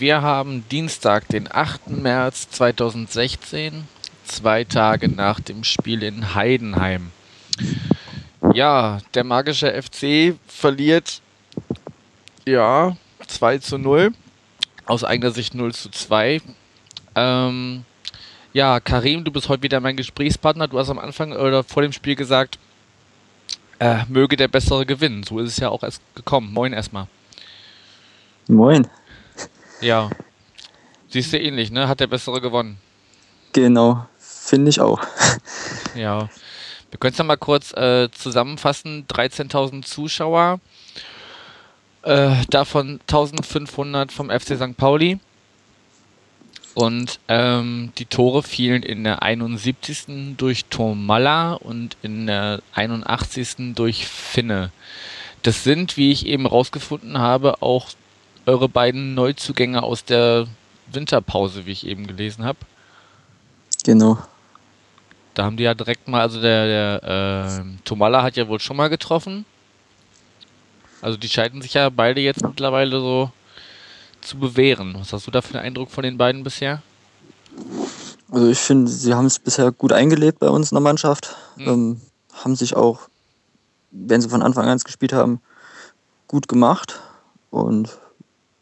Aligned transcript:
wir 0.00 0.22
haben 0.22 0.64
Dienstag, 0.70 1.28
den 1.28 1.50
8. 1.50 1.88
März 1.88 2.50
2016, 2.50 3.88
zwei 4.24 4.64
Tage 4.64 5.08
nach 5.08 5.40
dem 5.40 5.64
Spiel 5.64 6.02
in 6.02 6.34
Heidenheim. 6.34 7.10
Ja, 8.54 8.98
der 9.14 9.24
magische 9.24 9.70
FC 9.82 10.36
verliert 10.46 11.20
ja 12.46 12.96
2 13.26 13.58
zu 13.58 13.78
0. 13.78 14.12
Aus 14.86 15.04
eigener 15.04 15.32
Sicht 15.32 15.54
0 15.54 15.74
zu 15.74 15.90
2. 15.90 16.40
Ähm, 17.14 17.84
ja, 18.52 18.80
Karim, 18.80 19.24
du 19.24 19.30
bist 19.30 19.48
heute 19.48 19.62
wieder 19.62 19.80
mein 19.80 19.96
Gesprächspartner. 19.96 20.68
Du 20.68 20.78
hast 20.78 20.90
am 20.90 20.98
Anfang 20.98 21.32
oder 21.32 21.62
vor 21.64 21.82
dem 21.82 21.92
Spiel 21.92 22.14
gesagt, 22.14 22.58
äh, 23.80 24.04
möge 24.08 24.36
der 24.36 24.48
Bessere 24.48 24.86
gewinnen. 24.86 25.22
So 25.24 25.40
ist 25.40 25.50
es 25.50 25.56
ja 25.58 25.68
auch 25.68 25.82
erst 25.82 26.00
gekommen. 26.14 26.52
Moin 26.52 26.72
erstmal. 26.72 27.06
Moin. 28.48 28.86
Ja. 29.80 30.10
Siehst 31.08 31.32
du 31.32 31.38
ähnlich, 31.38 31.70
ne? 31.70 31.88
Hat 31.88 32.00
der 32.00 32.06
Bessere 32.06 32.40
gewonnen. 32.40 32.78
Genau, 33.52 34.06
finde 34.18 34.70
ich 34.70 34.80
auch. 34.80 35.00
Ja. 35.94 36.28
Wir 36.90 36.98
können 36.98 37.14
es 37.18 37.22
mal 37.22 37.36
kurz 37.36 37.72
äh, 37.72 38.08
zusammenfassen. 38.10 39.06
13.000 39.08 39.84
Zuschauer, 39.84 40.60
äh, 42.02 42.36
davon 42.50 43.00
1.500 43.08 44.10
vom 44.10 44.30
FC 44.30 44.56
St. 44.56 44.76
Pauli. 44.76 45.18
Und 46.74 47.18
ähm, 47.26 47.92
die 47.98 48.04
Tore 48.04 48.42
fielen 48.42 48.82
in 48.82 49.02
der 49.02 49.22
71. 49.22 50.36
durch 50.36 50.66
Tomalla 50.66 51.54
und 51.54 51.96
in 52.02 52.26
der 52.26 52.62
81. 52.74 53.74
durch 53.74 54.06
Finne. 54.06 54.70
Das 55.42 55.64
sind, 55.64 55.96
wie 55.96 56.12
ich 56.12 56.26
eben 56.26 56.46
rausgefunden 56.46 57.18
habe, 57.18 57.62
auch 57.62 57.88
eure 58.48 58.68
beiden 58.68 59.14
Neuzugänge 59.14 59.82
aus 59.82 60.04
der 60.04 60.46
Winterpause, 60.90 61.66
wie 61.66 61.72
ich 61.72 61.86
eben 61.86 62.06
gelesen 62.06 62.44
habe. 62.44 62.58
Genau. 63.84 64.18
Da 65.34 65.44
haben 65.44 65.58
die 65.58 65.64
ja 65.64 65.74
direkt 65.74 66.08
mal, 66.08 66.22
also 66.22 66.40
der, 66.40 66.66
der 66.66 67.60
äh, 67.60 67.64
Tomala 67.84 68.22
hat 68.22 68.36
ja 68.36 68.48
wohl 68.48 68.58
schon 68.58 68.78
mal 68.78 68.88
getroffen. 68.88 69.44
Also 71.02 71.18
die 71.18 71.28
scheiden 71.28 71.60
sich 71.60 71.74
ja 71.74 71.90
beide 71.90 72.22
jetzt 72.22 72.42
mittlerweile 72.42 72.98
so 72.98 73.30
zu 74.22 74.38
bewähren. 74.38 74.96
Was 74.98 75.12
hast 75.12 75.26
du 75.26 75.30
da 75.30 75.42
für 75.42 75.58
einen 75.58 75.66
Eindruck 75.66 75.90
von 75.90 76.02
den 76.02 76.16
beiden 76.16 76.42
bisher? 76.42 76.82
Also 78.30 78.48
ich 78.48 78.58
finde, 78.58 78.90
sie 78.90 79.14
haben 79.14 79.26
es 79.26 79.38
bisher 79.38 79.70
gut 79.72 79.92
eingelebt 79.92 80.38
bei 80.38 80.48
uns 80.48 80.72
in 80.72 80.74
der 80.74 80.82
Mannschaft. 80.82 81.36
Mhm. 81.56 81.68
Ähm, 81.68 82.00
haben 82.32 82.56
sich 82.56 82.74
auch, 82.74 83.08
wenn 83.90 84.22
sie 84.22 84.30
von 84.30 84.42
Anfang 84.42 84.66
an 84.66 84.78
gespielt 84.78 85.12
haben, 85.12 85.40
gut 86.26 86.48
gemacht. 86.48 86.98
Und 87.50 87.98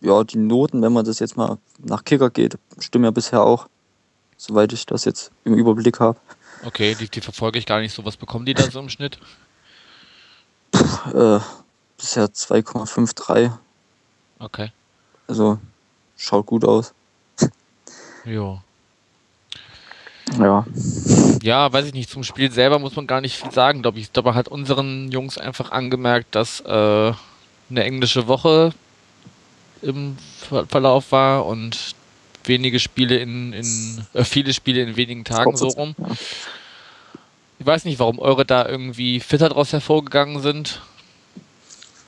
ja, 0.07 0.25
die 0.25 0.39
Noten, 0.39 0.83
wenn 0.83 0.93
man 0.93 1.05
das 1.05 1.19
jetzt 1.19 1.37
mal 1.37 1.59
nach 1.79 2.05
Kicker 2.05 2.31
geht, 2.31 2.59
stimmen 2.79 3.05
ja 3.05 3.11
bisher 3.11 3.43
auch, 3.43 3.69
soweit 4.37 4.73
ich 4.73 4.87
das 4.87 5.05
jetzt 5.05 5.33
im 5.45 5.55
Überblick 5.55 6.01
habe. 6.01 6.19
Okay, 6.65 6.95
die, 6.95 7.09
die 7.09 7.21
verfolge 7.21 7.59
ich 7.59 7.67
gar 7.67 7.81
nicht 7.81 7.93
so. 7.93 8.05
Was 8.05 8.17
bekommen 8.17 8.47
die 8.47 8.55
da 8.55 8.71
so 8.71 8.81
im 8.81 8.89
Schnitt? 8.89 9.19
Puh, 10.71 11.11
äh, 11.11 11.41
bisher 11.99 12.27
2,53. 12.27 13.50
Okay. 14.39 14.72
Also 15.27 15.59
schaut 16.17 16.47
gut 16.47 16.65
aus. 16.65 16.94
jo. 18.25 18.61
Ja. 20.38 20.67
Ja, 21.43 21.73
weiß 21.73 21.87
ich 21.87 21.94
nicht. 21.94 22.11
Zum 22.11 22.25
Spiel 22.25 22.50
selber 22.50 22.78
muss 22.78 22.97
man 22.97 23.06
gar 23.06 23.21
nicht 23.21 23.37
viel 23.37 23.53
sagen, 23.53 23.83
glaube 23.83 23.99
ich. 23.99 24.11
Dabei 24.11 24.34
hat 24.34 24.49
unseren 24.49 25.11
Jungs 25.11 25.38
einfach 25.38 25.71
angemerkt, 25.71 26.34
dass 26.34 26.61
äh, 26.61 27.12
eine 27.71 27.84
englische 27.84 28.27
Woche 28.27 28.73
im 29.82 30.16
Verlauf 30.69 31.12
war 31.12 31.47
und 31.47 31.94
wenige 32.44 32.78
Spiele 32.78 33.16
in, 33.16 33.53
in 33.53 34.06
äh, 34.14 34.25
viele 34.25 34.53
Spiele 34.53 34.82
in 34.82 34.97
wenigen 34.97 35.25
Tagen 35.25 35.56
so 35.56 35.69
rum. 35.69 35.94
Ich 37.59 37.66
weiß 37.66 37.84
nicht, 37.84 37.98
warum 37.98 38.19
eure 38.19 38.44
da 38.44 38.66
irgendwie 38.66 39.20
fitter 39.20 39.48
draus 39.48 39.72
hervorgegangen 39.72 40.42
sind 40.42 40.81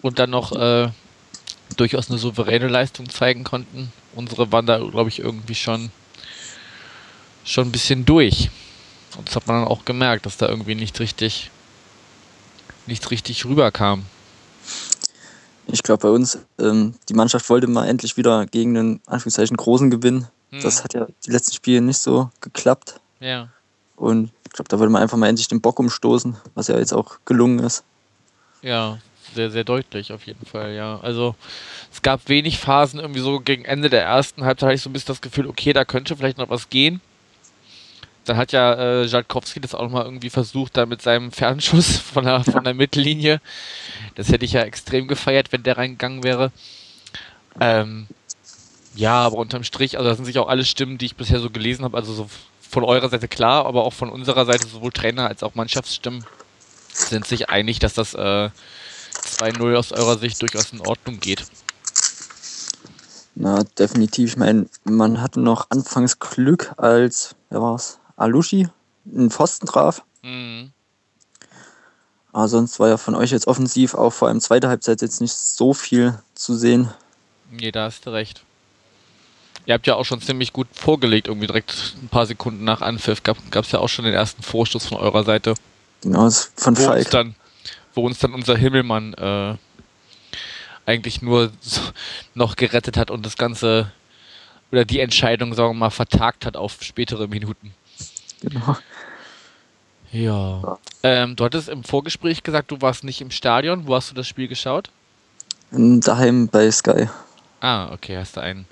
und 0.02 0.18
dann 0.18 0.30
noch 0.30 0.52
äh, 0.52 0.88
durchaus 1.76 2.10
eine 2.10 2.18
souveräne 2.18 2.68
Leistung 2.68 3.08
zeigen 3.08 3.44
konnten. 3.44 3.92
Unsere 4.14 4.52
waren 4.52 4.66
da, 4.66 4.78
glaube 4.78 5.08
ich, 5.08 5.18
irgendwie 5.20 5.54
schon 5.54 5.90
schon 7.44 7.68
ein 7.68 7.72
bisschen 7.72 8.04
durch. 8.04 8.50
Und 9.16 9.28
das 9.28 9.36
hat 9.36 9.46
man 9.46 9.60
dann 9.60 9.68
auch 9.68 9.84
gemerkt, 9.84 10.26
dass 10.26 10.36
da 10.36 10.48
irgendwie 10.48 10.74
nicht 10.74 11.00
richtig 11.00 11.50
nichts 12.86 13.10
richtig 13.10 13.44
rüberkam. 13.44 14.04
Ich 15.70 15.82
glaube, 15.82 16.02
bei 16.02 16.10
uns, 16.10 16.38
ähm, 16.58 16.94
die 17.08 17.14
Mannschaft 17.14 17.48
wollte 17.50 17.66
mal 17.66 17.86
endlich 17.86 18.16
wieder 18.16 18.46
gegen 18.46 18.76
einen 18.76 19.00
Anführungszeichen 19.06 19.56
großen 19.56 19.90
Gewinn. 19.90 20.26
Hm. 20.50 20.62
Das 20.62 20.82
hat 20.82 20.94
ja 20.94 21.06
die 21.26 21.30
letzten 21.30 21.54
Spiele 21.54 21.82
nicht 21.82 21.98
so 21.98 22.30
geklappt. 22.40 23.00
Ja. 23.20 23.48
Und 23.96 24.30
ich 24.46 24.52
glaube, 24.52 24.68
da 24.68 24.78
wollte 24.78 24.90
man 24.90 25.02
einfach 25.02 25.18
mal 25.18 25.28
endlich 25.28 25.48
den 25.48 25.60
Bock 25.60 25.78
umstoßen, 25.78 26.36
was 26.54 26.68
ja 26.68 26.78
jetzt 26.78 26.94
auch 26.94 27.18
gelungen 27.26 27.58
ist. 27.58 27.84
Ja, 28.62 28.98
sehr, 29.34 29.50
sehr 29.50 29.64
deutlich 29.64 30.12
auf 30.12 30.26
jeden 30.26 30.46
Fall, 30.46 30.72
ja. 30.72 30.98
Also 31.00 31.34
es 31.92 32.00
gab 32.00 32.28
wenig 32.28 32.58
Phasen, 32.58 32.98
irgendwie 32.98 33.20
so 33.20 33.40
gegen 33.40 33.64
Ende 33.64 33.90
der 33.90 34.04
ersten 34.04 34.44
Halbzeit 34.44 34.68
hatte 34.68 34.74
ich 34.76 34.82
so 34.82 34.88
ein 34.88 34.94
bisschen 34.94 35.08
das 35.08 35.20
Gefühl, 35.20 35.46
okay, 35.46 35.72
da 35.72 35.84
könnte 35.84 36.16
vielleicht 36.16 36.38
noch 36.38 36.48
was 36.48 36.70
gehen. 36.70 37.00
Dann 38.28 38.36
hat 38.36 38.52
ja 38.52 38.74
äh, 38.74 39.06
Jalkowski 39.06 39.60
das 39.60 39.74
auch 39.74 39.82
nochmal 39.82 40.04
irgendwie 40.04 40.30
versucht, 40.30 40.76
da 40.76 40.86
mit 40.86 41.00
seinem 41.00 41.32
Fernschuss 41.32 41.96
von 42.12 42.24
der, 42.24 42.44
von 42.44 42.64
der 42.64 42.74
Mittellinie. 42.74 43.40
Das 44.14 44.28
hätte 44.28 44.44
ich 44.44 44.52
ja 44.52 44.62
extrem 44.62 45.08
gefeiert, 45.08 45.52
wenn 45.52 45.62
der 45.62 45.78
reingegangen 45.78 46.22
wäre. 46.22 46.52
Ähm, 47.60 48.06
ja, 48.94 49.14
aber 49.14 49.36
unterm 49.36 49.64
Strich, 49.64 49.96
also 49.96 50.08
da 50.08 50.16
sind 50.16 50.24
sich 50.24 50.38
auch 50.38 50.48
alle 50.48 50.64
Stimmen, 50.64 50.98
die 50.98 51.06
ich 51.06 51.16
bisher 51.16 51.40
so 51.40 51.50
gelesen 51.50 51.84
habe, 51.84 51.96
also 51.96 52.12
so 52.12 52.28
von 52.68 52.84
eurer 52.84 53.08
Seite 53.08 53.28
klar, 53.28 53.64
aber 53.64 53.84
auch 53.84 53.92
von 53.92 54.10
unserer 54.10 54.44
Seite, 54.44 54.68
sowohl 54.68 54.92
Trainer 54.92 55.28
als 55.28 55.42
auch 55.42 55.54
Mannschaftsstimmen, 55.54 56.24
sind 56.92 57.26
sich 57.26 57.48
einig, 57.48 57.78
dass 57.78 57.94
das 57.94 58.14
äh, 58.14 58.50
2-0 59.24 59.76
aus 59.76 59.92
eurer 59.92 60.18
Sicht 60.18 60.42
durchaus 60.42 60.72
in 60.72 60.80
Ordnung 60.80 61.20
geht. 61.20 61.44
Na, 63.34 63.62
definitiv. 63.78 64.30
Ich 64.30 64.36
meine, 64.36 64.66
man 64.84 65.22
hatte 65.22 65.40
noch 65.40 65.70
anfangs 65.70 66.18
Glück, 66.18 66.74
als, 66.76 67.36
wer 67.50 67.62
war's? 67.62 68.00
Alushi 68.18 68.68
einen 69.12 69.30
Pfosten 69.30 69.66
traf. 69.66 70.02
Mhm. 70.22 70.72
Aber 72.32 72.48
sonst 72.48 72.78
war 72.78 72.88
ja 72.88 72.98
von 72.98 73.14
euch 73.14 73.30
jetzt 73.30 73.46
offensiv 73.46 73.94
auch 73.94 74.10
vor 74.10 74.28
allem 74.28 74.40
zweite 74.40 74.68
Halbzeit 74.68 75.00
jetzt 75.00 75.20
nicht 75.20 75.32
so 75.32 75.72
viel 75.72 76.18
zu 76.34 76.54
sehen. 76.54 76.92
Nee, 77.50 77.72
da 77.72 77.84
hast 77.84 78.04
du 78.06 78.10
recht. 78.10 78.42
Ihr 79.64 79.74
habt 79.74 79.86
ja 79.86 79.96
auch 79.96 80.04
schon 80.04 80.20
ziemlich 80.20 80.52
gut 80.52 80.68
vorgelegt, 80.72 81.28
irgendwie 81.28 81.46
direkt 81.46 81.96
ein 82.02 82.08
paar 82.08 82.26
Sekunden 82.26 82.64
nach 82.64 82.80
Anpfiff. 82.80 83.22
Gab 83.22 83.38
es 83.54 83.72
ja 83.72 83.78
auch 83.78 83.88
schon 83.88 84.04
den 84.04 84.14
ersten 84.14 84.42
Vorstoß 84.42 84.86
von 84.86 84.98
eurer 84.98 85.24
Seite. 85.24 85.54
Genau, 86.00 86.30
von 86.30 86.76
wo 86.76 86.82
Falk. 86.82 86.98
Uns 86.98 87.10
dann, 87.10 87.34
wo 87.94 88.06
uns 88.06 88.18
dann 88.18 88.34
unser 88.34 88.56
Himmelmann 88.56 89.14
äh, 89.14 89.56
eigentlich 90.86 91.22
nur 91.22 91.50
so 91.60 91.80
noch 92.34 92.56
gerettet 92.56 92.96
hat 92.96 93.10
und 93.10 93.26
das 93.26 93.36
Ganze 93.36 93.92
oder 94.70 94.84
die 94.84 95.00
Entscheidung, 95.00 95.54
sagen 95.54 95.70
wir 95.70 95.74
mal, 95.74 95.90
vertagt 95.90 96.46
hat 96.46 96.56
auf 96.56 96.78
spätere 96.82 97.26
Minuten. 97.26 97.74
Genau. 98.40 98.76
Ja. 100.10 100.78
Ähm, 101.02 101.36
du 101.36 101.44
hattest 101.44 101.68
im 101.68 101.84
Vorgespräch 101.84 102.42
gesagt, 102.42 102.70
du 102.70 102.80
warst 102.80 103.04
nicht 103.04 103.20
im 103.20 103.30
Stadion. 103.30 103.86
Wo 103.86 103.94
hast 103.94 104.10
du 104.10 104.14
das 104.14 104.26
Spiel 104.26 104.48
geschaut? 104.48 104.90
Daheim 105.70 106.48
bei 106.48 106.70
Sky. 106.70 107.08
Ah, 107.60 107.92
okay. 107.92 108.16
Hast 108.16 108.36
du 108.36 108.40
ein, 108.40 108.64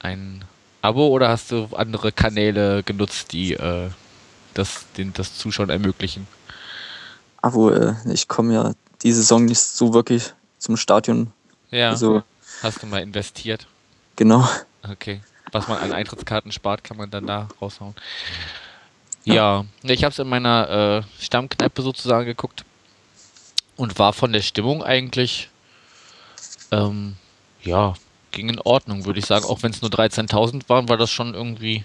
ein 0.00 0.44
Abo 0.82 1.08
oder 1.08 1.28
hast 1.28 1.52
du 1.52 1.68
andere 1.76 2.10
Kanäle 2.10 2.82
genutzt, 2.82 3.32
die 3.32 3.52
äh, 3.52 3.90
das, 4.54 4.86
den, 4.96 5.12
das 5.12 5.36
Zuschauen 5.36 5.70
ermöglichen? 5.70 6.26
Abo, 7.42 7.70
äh, 7.70 7.94
ich 8.12 8.26
komme 8.26 8.54
ja 8.54 8.72
die 9.02 9.12
Saison 9.12 9.44
nicht 9.44 9.60
so 9.60 9.94
wirklich 9.94 10.32
zum 10.58 10.76
Stadion. 10.76 11.32
Ja. 11.70 11.90
Also, 11.90 12.22
hast 12.62 12.82
du 12.82 12.86
mal 12.86 13.02
investiert? 13.02 13.66
Genau. 14.16 14.46
Okay. 14.82 15.20
Was 15.52 15.68
man 15.68 15.78
an 15.78 15.92
Eintrittskarten 15.92 16.52
spart, 16.52 16.84
kann 16.84 16.96
man 16.96 17.10
dann 17.10 17.26
da 17.26 17.48
raushauen. 17.60 17.94
Ja, 19.24 19.64
ich 19.82 20.02
habe 20.02 20.12
es 20.12 20.18
in 20.18 20.28
meiner 20.28 21.04
äh, 21.18 21.22
Stammkneipe 21.22 21.82
sozusagen 21.82 22.26
geguckt 22.26 22.64
und 23.76 23.98
war 23.98 24.12
von 24.12 24.32
der 24.32 24.42
Stimmung 24.42 24.82
eigentlich, 24.82 25.48
ähm, 26.70 27.16
ja, 27.62 27.94
ging 28.30 28.48
in 28.48 28.60
Ordnung, 28.60 29.04
würde 29.04 29.18
ich 29.18 29.26
sagen. 29.26 29.44
Auch 29.44 29.62
wenn 29.62 29.72
es 29.72 29.82
nur 29.82 29.90
13.000 29.90 30.68
waren, 30.68 30.88
war 30.88 30.96
das 30.96 31.10
schon 31.10 31.34
irgendwie 31.34 31.84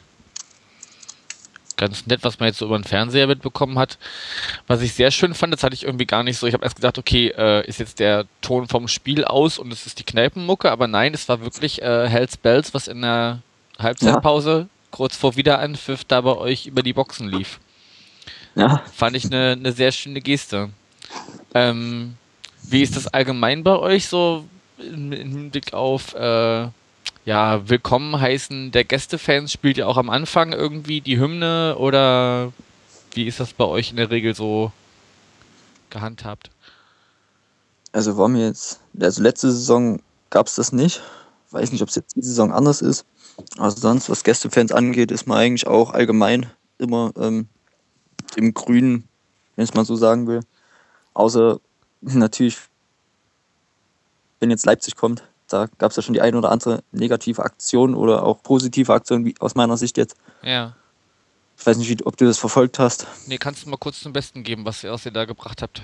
ganz 1.78 2.06
nett, 2.08 2.24
was 2.24 2.40
man 2.40 2.48
jetzt 2.48 2.60
so 2.60 2.66
über 2.66 2.78
den 2.78 2.84
Fernseher 2.84 3.28
mitbekommen 3.28 3.78
hat. 3.78 3.98
Was 4.68 4.81
ich 4.81 4.94
sehr 4.94 5.12
schön 5.12 5.34
fand, 5.34 5.54
das 5.54 5.64
hatte 5.64 5.76
ich 5.76 5.84
irgendwie 5.84 6.06
gar 6.06 6.24
nicht 6.24 6.38
so. 6.38 6.48
Ich 6.48 6.54
habe 6.54 6.64
erst 6.64 6.78
gedacht, 6.78 6.98
okay, 6.98 7.34
äh, 7.38 7.68
ist 7.68 7.80
jetzt 7.80 8.00
der 8.00 8.26
Ton 8.42 8.68
vom 8.68 8.88
Spiel 8.88 9.26
aus 9.26 9.60
und 9.60 9.74
es 9.74 9.86
ist 9.86 10.00
die 10.00 10.04
Kneipenmucke, 10.04 10.72
aber 10.72 10.88
nein, 10.88 11.14
es 11.14 11.28
war 11.28 11.42
wirklich 11.42 11.81
äh, 11.81 12.08
Hells 12.08 12.38
Bells, 12.38 12.74
was 12.74 12.88
in 12.88 13.02
der 13.02 13.42
Halbzeitpause, 13.80 14.70
kurz 14.95 15.15
vor 15.15 15.36
Wiederanpfiff, 15.36 16.03
da 16.06 16.21
bei 16.21 16.36
euch 16.36 16.68
über 16.68 16.81
die 16.81 16.94
Boxen 16.94 17.27
lief. 17.27 17.59
Ja, 18.56 18.81
Fand 18.94 19.15
ich 19.15 19.25
eine, 19.25 19.51
eine 19.51 19.74
sehr 19.74 19.92
schöne 19.92 20.21
Geste. 20.21 20.69
Ähm, 21.53 22.15
wie 22.63 22.81
ist 22.81 22.95
das 22.95 23.07
allgemein 23.07 23.63
bei 23.63 23.77
euch 23.77 24.07
so 24.07 24.45
im 24.80 25.12
Hinblick 25.12 25.74
auf 25.74 26.13
äh, 26.15 26.68
ja, 27.25 27.69
Willkommen 27.69 28.19
heißen 28.19 28.71
der 28.71 28.86
Gästefans? 28.86 29.51
Spielt 29.51 29.77
ihr 29.77 29.88
auch 29.88 29.97
am 29.97 30.09
Anfang 30.09 30.53
irgendwie 30.53 31.01
die 31.01 31.19
Hymne 31.19 31.75
oder 31.77 32.53
wie 33.13 33.27
ist 33.27 33.39
das 33.39 33.51
bei 33.51 33.65
euch 33.65 33.92
in 33.92 33.97
der 33.97 34.09
Regel 34.09 34.33
so 34.33 34.71
gehandhabt? 35.89 36.50
also 37.95 38.18
war 38.18 38.27
mir 38.27 38.47
jetzt, 38.47 38.81
also 39.00 39.21
letzte 39.21 39.51
Saison 39.51 40.01
gab 40.30 40.47
es 40.47 40.56
das 40.56 40.74
nicht. 40.74 41.01
Weiß 41.51 41.71
nicht, 41.71 41.81
ob 41.81 41.89
es 41.89 41.95
jetzt 41.95 42.15
diese 42.15 42.27
Saison 42.27 42.51
anders 42.51 42.81
ist. 42.81 43.06
Also 43.58 43.80
sonst, 43.80 44.10
was 44.10 44.24
Gästefans 44.24 44.72
angeht, 44.72 45.12
ist 45.12 45.28
man 45.28 45.38
eigentlich 45.38 45.68
auch 45.68 45.92
allgemein 45.92 46.50
immer 46.78 47.12
ähm, 47.18 47.48
im 48.36 48.54
Grünen, 48.54 49.08
wenn 49.56 49.64
ich 49.64 49.72
es 49.72 49.76
mal 49.76 49.86
so 49.86 49.96
sagen 49.96 50.28
will. 50.28 50.42
Außer 51.14 51.60
natürlich, 52.02 52.58
wenn 54.40 54.50
jetzt 54.50 54.66
Leipzig 54.66 54.96
kommt, 54.96 55.24
da 55.48 55.68
gab 55.78 55.92
es 55.92 55.98
ja 55.98 56.04
schon 56.04 56.14
die 56.14 56.22
eine 56.22 56.38
oder 56.38 56.52
andere 56.52 56.84
negative 56.92 57.44
Aktion 57.44 57.96
oder 57.96 58.24
auch 58.24 58.42
positive 58.42 58.94
Aktion, 58.94 59.26
wie 59.26 59.36
aus 59.40 59.56
meiner 59.56 59.78
Sicht 59.78 59.98
jetzt. 59.98 60.16
Ja. 60.42 60.76
Ich 61.58 61.66
weiß 61.66 61.78
nicht, 61.78 62.06
ob 62.06 62.18
du 62.18 62.26
das 62.26 62.38
verfolgt 62.38 62.80
hast. 62.80 63.08
Nee, 63.28 63.38
kannst 63.38 63.66
du 63.66 63.70
mal 63.70 63.78
kurz 63.78 64.02
zum 64.02 64.12
Besten 64.12 64.44
geben, 64.44 64.66
was 64.66 64.84
ihr 64.84 64.94
aus 64.94 65.06
ihr 65.06 65.12
da 65.12 65.26
gebracht 65.26 65.62
habt? 65.62 65.81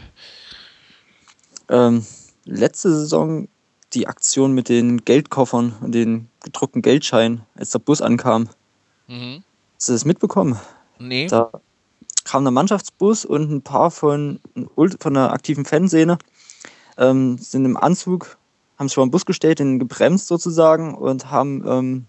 Ähm, 1.69 2.05
letzte 2.45 2.89
Saison 2.91 3.47
die 3.93 4.07
Aktion 4.07 4.53
mit 4.53 4.69
den 4.69 5.03
Geldkoffern 5.03 5.75
und 5.81 5.93
den 5.93 6.29
gedruckten 6.43 6.81
Geldscheinen, 6.81 7.41
als 7.55 7.71
der 7.71 7.79
Bus 7.79 8.01
ankam. 8.01 8.49
Mhm. 9.07 9.43
Hast 9.75 9.89
du 9.89 9.93
das 9.93 10.05
mitbekommen? 10.05 10.59
Nee. 10.99 11.27
Da 11.27 11.51
kam 12.23 12.43
der 12.43 12.51
Mannschaftsbus 12.51 13.25
und 13.25 13.51
ein 13.51 13.61
paar 13.61 13.91
von, 13.91 14.39
von 14.99 15.13
der 15.13 15.33
aktiven 15.33 15.65
Fanszene 15.65 16.17
ähm, 16.97 17.37
sind 17.37 17.65
im 17.65 17.77
Anzug, 17.77 18.37
haben 18.77 18.87
sich 18.87 18.95
vor 18.95 19.05
den 19.05 19.11
Bus 19.11 19.25
gestellt, 19.25 19.59
den 19.59 19.79
gebremst 19.79 20.27
sozusagen 20.27 20.95
und 20.95 21.31
haben 21.31 21.63
ähm, 21.67 22.05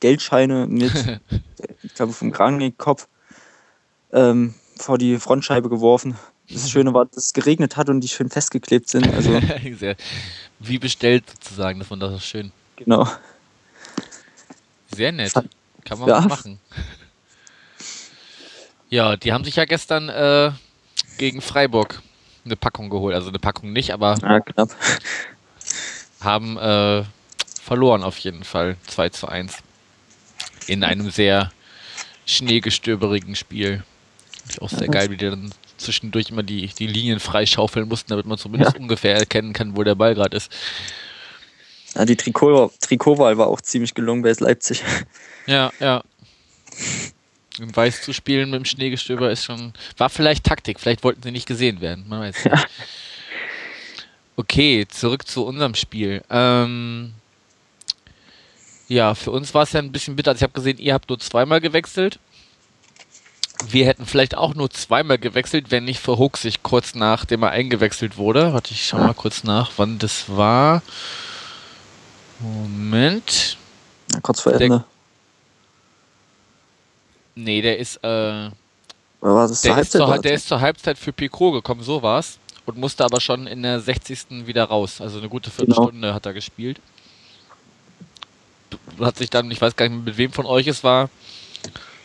Geldscheine 0.00 0.66
mit, 0.66 0.92
ich 1.82 1.94
glaube, 1.94 2.12
vom 2.12 2.32
Kragenkopf 2.32 3.08
ähm, 4.12 4.54
vor 4.76 4.98
die 4.98 5.18
Frontscheibe 5.18 5.68
geworfen. 5.68 6.16
Das 6.50 6.70
Schöne 6.70 6.92
war, 6.94 7.06
dass 7.06 7.26
es 7.26 7.32
geregnet 7.32 7.76
hat 7.76 7.88
und 7.88 8.00
die 8.00 8.08
schön 8.08 8.30
festgeklebt 8.30 8.88
sind. 8.88 9.12
Also, 9.12 9.38
Sehr, 9.78 9.96
wie 10.60 10.78
bestellt 10.78 11.24
sozusagen, 11.28 11.78
das 11.80 11.90
war 11.90 11.96
das 11.98 12.24
schön. 12.24 12.52
genau. 12.76 13.08
Sehr 14.94 15.12
nett. 15.12 15.32
Kann 15.84 15.98
man 15.98 16.08
Ja. 16.08 16.20
machen. 16.22 16.60
Ja, 18.88 19.16
die 19.16 19.32
haben 19.32 19.44
sich 19.44 19.56
ja 19.56 19.64
gestern 19.64 20.08
äh, 20.08 20.50
gegen 21.16 21.40
Freiburg 21.40 22.02
eine 22.44 22.56
Packung 22.56 22.90
geholt. 22.90 23.14
Also 23.14 23.28
eine 23.28 23.38
Packung 23.38 23.72
nicht, 23.72 23.92
aber 23.92 24.16
Ja, 24.20 24.40
knapp. 24.40 24.70
haben 26.20 26.56
äh, 26.58 27.04
verloren 27.62 28.02
auf 28.02 28.18
jeden 28.18 28.42
Fall. 28.44 28.76
2 28.88 29.10
zu 29.10 29.28
1. 29.28 29.58
In 30.66 30.82
einem 30.84 31.10
sehr 31.10 31.52
schneegestöberigen 32.26 33.36
Spiel. 33.36 33.84
Ist 34.48 34.60
auch 34.60 34.70
sehr 34.70 34.88
geil, 34.88 35.10
wie 35.10 35.16
die 35.16 35.30
dann 35.30 35.52
zwischendurch 35.80 36.30
immer 36.30 36.42
die, 36.42 36.66
die 36.66 36.86
Linien 36.86 37.20
freischaufeln 37.20 37.88
mussten, 37.88 38.10
damit 38.10 38.26
man 38.26 38.38
zumindest 38.38 38.76
ungefähr 38.78 39.16
erkennen 39.16 39.52
kann, 39.52 39.76
wo 39.76 39.82
der 39.82 39.94
Ball 39.94 40.14
gerade 40.14 40.36
ist. 40.36 40.52
Ja, 41.94 42.04
die 42.04 42.16
Trikot, 42.16 42.72
Trikotwahl 42.80 43.36
war 43.38 43.48
auch 43.48 43.60
ziemlich 43.60 43.94
gelungen 43.94 44.22
bei 44.22 44.32
Leipzig. 44.38 44.82
Ja, 45.46 45.72
ja. 45.80 46.02
In 47.58 47.74
Weiß 47.74 48.02
zu 48.02 48.12
spielen 48.12 48.50
mit 48.50 48.60
dem 48.60 48.64
Schneegestöber 48.64 49.30
ist 49.30 49.44
schon. 49.44 49.72
War 49.96 50.08
vielleicht 50.08 50.44
Taktik, 50.44 50.78
vielleicht 50.78 51.02
wollten 51.02 51.22
sie 51.22 51.32
nicht 51.32 51.46
gesehen 51.46 51.80
werden. 51.80 52.04
Man 52.08 52.20
weiß 52.20 52.44
nicht. 52.44 52.68
Okay, 54.36 54.86
zurück 54.88 55.26
zu 55.26 55.44
unserem 55.44 55.74
Spiel. 55.74 56.22
Ähm, 56.30 57.12
ja, 58.88 59.14
für 59.14 59.32
uns 59.32 59.52
war 59.52 59.64
es 59.64 59.72
ja 59.72 59.80
ein 59.80 59.92
bisschen 59.92 60.16
bitter. 60.16 60.30
Also 60.30 60.38
ich 60.38 60.42
habe 60.44 60.54
gesehen, 60.54 60.78
ihr 60.78 60.94
habt 60.94 61.08
nur 61.10 61.18
zweimal 61.18 61.60
gewechselt. 61.60 62.18
Wir 63.66 63.86
hätten 63.86 64.06
vielleicht 64.06 64.36
auch 64.36 64.54
nur 64.54 64.70
zweimal 64.70 65.18
gewechselt, 65.18 65.70
wenn 65.70 65.84
nicht 65.84 66.00
für 66.00 66.18
Hook 66.18 66.38
sich 66.38 66.62
kurz 66.62 66.94
nachdem 66.94 67.42
er 67.42 67.50
eingewechselt 67.50 68.16
wurde. 68.16 68.52
Warte, 68.54 68.72
ich 68.72 68.86
schau 68.86 68.98
mal 68.98 69.14
kurz 69.14 69.44
nach, 69.44 69.72
wann 69.76 69.98
das 69.98 70.24
war. 70.28 70.82
Moment. 72.38 73.56
Ja, 74.12 74.20
kurz 74.20 74.40
vor 74.40 74.52
Der- 74.52 74.60
Ende. 74.62 74.84
Nee, 77.34 77.62
der 77.62 77.78
ist, 77.78 77.96
äh, 77.96 78.50
Oder 79.20 79.34
war 79.34 79.48
das 79.48 79.60
zur 79.62 79.70
Der 79.74 79.82
ist, 79.82 79.94
Halbzeit? 79.94 80.14
zur, 80.14 80.18
der 80.22 80.32
ist 80.34 80.48
zur 80.48 80.60
Halbzeit 80.60 80.98
für 80.98 81.12
Picot 81.12 81.52
gekommen, 81.54 81.82
so 81.82 82.02
war's. 82.02 82.38
Und 82.66 82.78
musste 82.78 83.04
aber 83.04 83.20
schon 83.20 83.46
in 83.46 83.62
der 83.62 83.80
60. 83.80 84.46
wieder 84.46 84.64
raus. 84.64 85.00
Also 85.00 85.18
eine 85.18 85.28
gute 85.28 85.50
Genau. 85.50 85.56
Viertelstunde 85.74 86.14
hat 86.14 86.26
er 86.26 86.32
gespielt. 86.32 86.80
Hat 89.00 89.16
sich 89.16 89.30
dann, 89.30 89.50
ich 89.50 89.60
weiß 89.60 89.76
gar 89.76 89.86
nicht 89.88 89.96
mehr, 89.96 90.04
mit 90.04 90.16
wem 90.18 90.32
von 90.32 90.46
euch 90.46 90.66
es 90.66 90.84
war, 90.84 91.08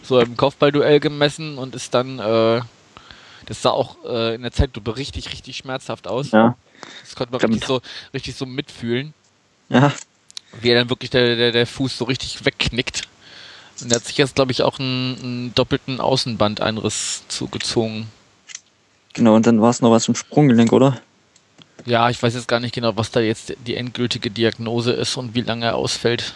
so 0.07 0.19
im 0.19 0.37
Kopfballduell 0.37 0.99
gemessen 0.99 1.57
und 1.57 1.75
ist 1.75 1.93
dann, 1.93 2.19
äh, 2.19 2.61
das 3.45 3.61
sah 3.61 3.71
auch 3.71 3.97
äh, 4.05 4.35
in 4.35 4.41
der 4.41 4.51
Zeitlupe 4.51 4.95
richtig, 4.97 5.31
richtig 5.31 5.57
schmerzhaft 5.57 6.07
aus. 6.07 6.31
Ja, 6.31 6.55
Das 7.01 7.15
konnte 7.15 7.31
man 7.31 7.39
Stimmt. 7.41 7.53
richtig 7.55 7.67
so, 7.67 7.81
richtig 8.13 8.35
so 8.35 8.45
mitfühlen, 8.45 9.13
ja, 9.69 9.91
wie 10.61 10.69
er 10.69 10.79
dann 10.79 10.89
wirklich 10.89 11.09
der, 11.09 11.35
der, 11.35 11.51
der 11.51 11.67
Fuß 11.67 11.97
so 11.97 12.05
richtig 12.05 12.45
wegknickt. 12.45 13.03
Und 13.81 13.91
er 13.91 13.97
hat 13.97 14.05
sich 14.05 14.17
jetzt, 14.17 14.35
glaube 14.35 14.51
ich, 14.53 14.61
auch 14.63 14.79
einen, 14.79 15.17
einen 15.21 15.55
doppelten 15.55 15.99
Außenbandeinriss 15.99 17.23
zugezogen. 17.27 18.07
genau. 19.13 19.35
Und 19.35 19.45
dann 19.47 19.61
war 19.61 19.69
es 19.69 19.81
noch 19.81 19.91
was 19.91 20.07
im 20.07 20.15
Sprunggelenk, 20.15 20.71
oder? 20.71 21.01
Ja, 21.85 22.09
ich 22.09 22.23
weiß 22.23 22.33
jetzt 22.35 22.47
gar 22.47 22.61
nicht 22.61 22.73
genau, 22.73 22.95
was 22.95 23.11
da 23.11 23.19
jetzt 23.19 23.53
die 23.67 23.75
endgültige 23.75 24.31
Diagnose 24.31 24.93
ist 24.93 25.17
und 25.17 25.35
wie 25.35 25.41
lange 25.41 25.65
er 25.65 25.75
ausfällt. 25.75 26.33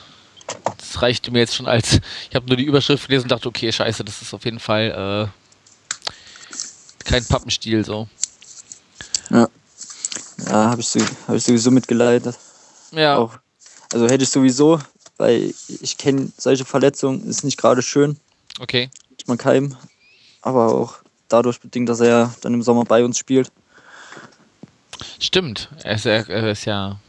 Das 0.80 1.02
reichte 1.02 1.32
mir 1.32 1.40
jetzt 1.40 1.56
schon 1.56 1.68
als. 1.68 2.00
Ich 2.30 2.36
habe 2.36 2.48
nur 2.48 2.58
die 2.58 2.64
Überschrift 2.64 3.08
gelesen 3.08 3.26
und 3.26 3.32
dachte, 3.32 3.48
okay, 3.48 3.72
scheiße, 3.72 4.04
das 4.04 4.22
ist 4.22 4.34
auf 4.34 4.46
jeden 4.46 4.60
Fall 4.60 5.30
äh, 5.30 7.06
kein 7.06 7.26
Pappenstiel 7.26 7.86
so. 7.86 8.08
Ja, 9.30 9.48
habe 10.48 10.82
ich, 10.82 10.88
so, 10.88 11.00
hab 11.28 11.36
ich 11.36 11.44
sowieso 11.44 11.72
mitgeleitet. 11.72 12.36
Ja, 12.92 13.18
Auch. 13.18 13.38
Also 13.92 14.08
hätte 14.08 14.24
ich 14.24 14.30
sowieso, 14.30 14.80
weil 15.18 15.54
ich 15.82 15.98
kenne 15.98 16.32
solche 16.38 16.66
Verletzungen, 16.66 17.28
ist 17.28 17.44
nicht 17.44 17.58
gerade 17.58 17.82
schön, 17.82 18.18
okay. 18.60 18.90
ich 19.18 19.28
man 19.28 19.38
keinem. 19.38 19.76
Aber 20.42 20.74
auch 20.74 20.96
dadurch 21.28 21.60
bedingt, 21.60 21.90
dass 21.90 22.00
er 22.00 22.08
ja 22.08 22.36
dann 22.42 22.54
im 22.54 22.62
Sommer 22.62 22.86
bei 22.86 23.04
uns 23.04 23.18
spielt. 23.18 23.52
Stimmt. 25.20 25.70
Er 25.84 25.96
ist 25.96 26.06
ja, 26.06 26.12
er 26.14 26.52
ist 26.52 26.66
ja 26.66 27.00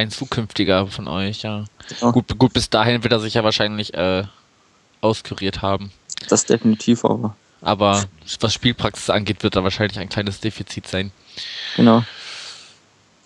ein 0.00 0.10
zukünftiger 0.10 0.86
von 0.86 1.08
euch, 1.08 1.42
ja. 1.42 1.64
Genau. 1.88 2.12
Gut, 2.12 2.38
gut, 2.38 2.52
bis 2.52 2.70
dahin 2.70 3.02
wird 3.02 3.12
er 3.12 3.20
sich 3.20 3.34
ja 3.34 3.44
wahrscheinlich 3.44 3.94
äh, 3.94 4.24
auskuriert 5.00 5.62
haben. 5.62 5.92
Das 6.28 6.44
definitiv, 6.44 7.04
aber 7.04 7.36
Aber 7.62 8.04
was 8.40 8.54
Spielpraxis 8.54 9.10
angeht, 9.10 9.42
wird 9.42 9.56
da 9.56 9.64
wahrscheinlich 9.64 9.98
ein 9.98 10.08
kleines 10.08 10.40
Defizit 10.40 10.86
sein. 10.86 11.12
genau. 11.76 12.04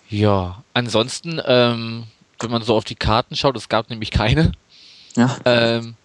Ja, 0.07 0.63
ansonsten, 0.73 1.41
ähm, 1.45 2.03
wenn 2.39 2.51
man 2.51 2.61
so 2.61 2.75
auf 2.75 2.83
die 2.83 2.95
Karten 2.95 3.35
schaut, 3.35 3.57
es 3.57 3.69
gab 3.69 3.89
nämlich 3.89 4.11
keine, 4.11 4.51
Ja, 5.15 5.35
ähm, 5.45 5.95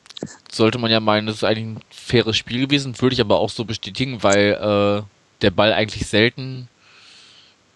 sollte 0.50 0.78
man 0.78 0.90
ja 0.90 1.00
meinen, 1.00 1.26
das 1.26 1.36
ist 1.36 1.44
eigentlich 1.44 1.66
ein 1.66 1.80
faires 1.90 2.36
Spiel 2.36 2.60
gewesen, 2.66 3.00
würde 3.00 3.14
ich 3.14 3.20
aber 3.20 3.38
auch 3.38 3.50
so 3.50 3.64
bestätigen, 3.64 4.22
weil 4.22 4.52
äh, 4.52 5.02
der 5.42 5.50
Ball 5.50 5.72
eigentlich 5.72 6.06
selten 6.06 6.68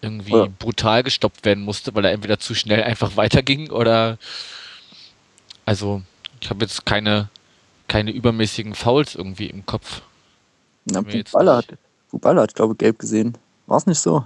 irgendwie 0.05 0.31
Ja. 0.35 0.47
brutal 0.59 1.03
gestoppt 1.03 1.43
werden 1.45 1.63
musste, 1.63 1.93
weil 1.95 2.05
er 2.05 2.11
entweder 2.13 2.39
zu 2.39 2.55
schnell 2.55 2.83
einfach 2.83 3.17
weiterging 3.17 3.69
oder 3.71 4.17
also 5.65 6.01
ich 6.41 6.49
habe 6.49 6.63
jetzt 6.63 6.85
keine 6.85 7.29
keine 7.87 8.11
übermäßigen 8.11 8.73
Fouls 8.73 9.13
irgendwie 9.15 9.45
im 9.47 9.65
Kopf. 9.65 10.01
Na, 10.85 11.01
Bubala 11.01 11.57
hat, 11.57 11.67
Bubala 12.09 12.41
hat, 12.41 12.55
glaube 12.55 12.73
ich, 12.73 12.77
gelb 12.79 12.97
gesehen. 12.99 13.37
War 13.67 13.77
es 13.77 13.85
nicht 13.85 13.99
so? 13.99 14.25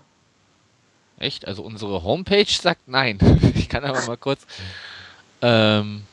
Echt? 1.18 1.46
Also 1.46 1.64
unsere 1.64 2.04
Homepage 2.04 2.46
sagt 2.50 2.88
nein. 2.88 3.20
Ich 3.56 3.68
kann 3.68 3.84
aber 3.84 4.02
mal 4.06 4.18
kurz. 4.18 4.46
Ähm, 5.42 6.04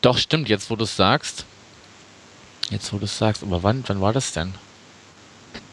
doch, 0.00 0.18
stimmt, 0.18 0.48
jetzt 0.48 0.70
wo 0.70 0.76
du 0.76 0.84
es 0.84 0.96
sagst. 0.96 1.44
Jetzt 2.70 2.92
wo 2.92 2.98
du 2.98 3.04
es 3.04 3.18
sagst, 3.18 3.42
aber 3.42 3.62
wann, 3.62 3.82
wann 3.86 4.00
war 4.00 4.12
das 4.12 4.32
denn? 4.32 4.54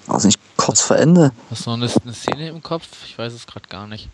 War 0.07 0.17
es 0.17 0.24
nicht 0.24 0.39
kurz 0.65 0.81
vor 0.81 0.98
Ende? 0.98 1.31
Hast 1.51 1.67
du 1.67 1.69
noch 1.69 1.77
eine, 1.77 1.91
eine 2.03 2.13
Szene 2.13 2.50
im 2.50 2.63
Kopf? 2.63 2.88
Ich 3.05 3.17
weiß 3.17 3.34
es 3.34 3.45
gerade 3.45 3.67
gar 3.69 3.86
nicht. 3.86 4.10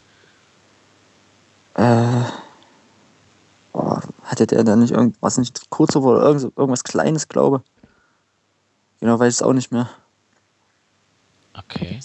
Äh, 1.75 2.23
boah, 3.71 4.01
hatte 4.25 4.47
der 4.47 4.65
da 4.65 4.75
nicht 4.75 4.91
irgendwas 4.91 5.37
nicht 5.37 5.69
kurz 5.69 5.95
oder 5.95 6.21
irgend, 6.21 6.43
irgendwas 6.57 6.83
Kleines, 6.83 7.29
glaube 7.29 7.63
Genau, 8.99 9.17
weiß 9.17 9.33
ich 9.33 9.39
es 9.39 9.41
auch 9.41 9.53
nicht 9.53 9.71
mehr. 9.71 9.89
Okay. 11.53 11.99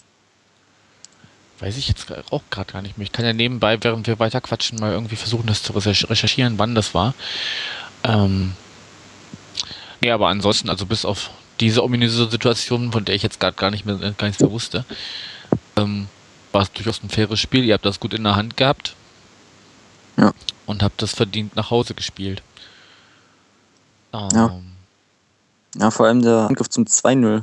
weiß 1.59 1.77
ich 1.77 1.89
jetzt 1.89 2.07
auch 2.31 2.43
gerade 2.51 2.73
gar 2.73 2.83
nicht 2.83 2.99
mehr. 2.99 3.05
Ich 3.05 3.13
kann 3.13 3.25
ja 3.25 3.33
nebenbei, 3.33 3.83
während 3.83 4.07
wir 4.07 4.21
weiter 4.21 4.41
quatschen, 4.41 4.79
mal 4.79 4.93
irgendwie 4.93 5.17
versuchen, 5.17 5.47
das 5.47 5.63
zu 5.63 5.73
recherchieren, 5.73 6.59
wann 6.59 6.75
das 6.75 6.95
war. 6.95 7.15
Ähm, 8.05 8.53
ja, 10.03 10.15
aber 10.15 10.29
ansonsten, 10.29 10.71
also 10.71 10.87
bis 10.87 11.05
auf 11.05 11.31
diese 11.61 11.83
ominöse 11.83 12.29
Situation, 12.29 12.93
von 12.93 13.05
der 13.05 13.15
ich 13.15 13.23
jetzt 13.23 13.41
gerade 13.41 13.57
gar 13.57 13.71
nicht 13.71 13.87
mehr 13.87 13.97
gar 13.97 14.27
nichts 14.27 14.41
mehr 14.41 14.51
wusste, 14.51 14.85
ähm, 15.77 16.09
war 16.53 16.63
es 16.63 16.73
durchaus 16.73 17.03
ein 17.03 17.11
faires 17.11 17.41
Spiel. 17.41 17.65
Ihr 17.65 17.75
habt 17.75 17.87
das 17.87 18.01
gut 18.01 18.15
in 18.15 18.25
der 18.25 18.37
Hand 18.37 18.57
gehabt. 18.57 18.95
Ja. 20.17 20.33
Und 20.67 20.83
habt 20.83 21.01
das 21.03 21.13
verdient 21.13 21.55
nach 21.57 21.71
Hause 21.71 21.95
gespielt. 21.95 22.43
Ähm, 24.13 24.29
Ja. 24.33 24.61
Ja, 25.79 25.91
vor 25.91 26.07
allem 26.07 26.23
der 26.23 26.47
Angriff 26.49 26.71
zum 26.71 26.85
2-0, 26.85 27.43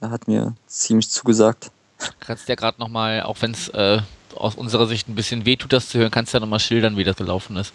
der 0.00 0.10
hat 0.10 0.28
mir 0.28 0.54
ziemlich 0.68 1.10
zugesagt. 1.10 1.72
Kannst 2.20 2.48
ja 2.48 2.54
gerade 2.54 2.80
nochmal, 2.80 3.22
auch 3.22 3.36
wenn 3.40 3.50
es 3.50 3.68
äh, 3.70 4.00
aus 4.36 4.54
unserer 4.54 4.86
Sicht 4.86 5.08
ein 5.08 5.16
bisschen 5.16 5.44
weh 5.46 5.56
tut, 5.56 5.72
das 5.72 5.88
zu 5.88 5.98
hören, 5.98 6.12
kannst 6.12 6.32
du 6.32 6.36
ja 6.36 6.40
nochmal 6.40 6.60
schildern, 6.60 6.96
wie 6.96 7.04
das 7.04 7.16
gelaufen 7.16 7.56
ist. 7.56 7.72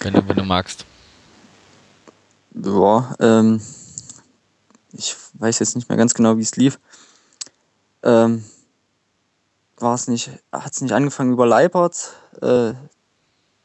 Wenn 0.00 0.14
du, 0.14 0.28
wenn 0.28 0.36
du 0.36 0.44
magst. 0.44 0.84
Ja, 2.54 3.14
ähm, 3.18 3.60
ich 4.92 5.16
weiß 5.34 5.58
jetzt 5.60 5.76
nicht 5.76 5.88
mehr 5.88 5.98
ganz 5.98 6.14
genau, 6.14 6.36
wie 6.36 6.42
es 6.42 6.56
lief. 6.56 6.78
Ähm, 8.02 8.44
war 9.78 9.94
es 9.94 10.08
nicht, 10.08 10.30
hat 10.52 10.72
es 10.72 10.80
nicht 10.80 10.92
angefangen 10.92 11.32
über 11.32 11.46
Leipert, 11.46 12.12
äh, 12.40 12.72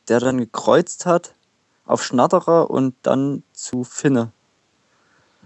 der 0.08 0.20
dann 0.20 0.38
gekreuzt 0.38 1.06
hat 1.06 1.34
auf 1.86 2.04
Schnatterer 2.04 2.70
und 2.70 2.96
dann 3.04 3.44
zu 3.54 3.84
Finne. 3.84 4.32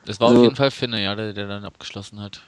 Das 0.05 0.19
war 0.19 0.27
auf 0.27 0.31
Also- 0.31 0.43
jeden 0.43 0.55
Fall 0.55 0.71
Finne, 0.71 1.01
ja, 1.03 1.15
der, 1.15 1.33
der 1.33 1.47
dann 1.47 1.65
abgeschlossen 1.65 2.19
hat. 2.19 2.41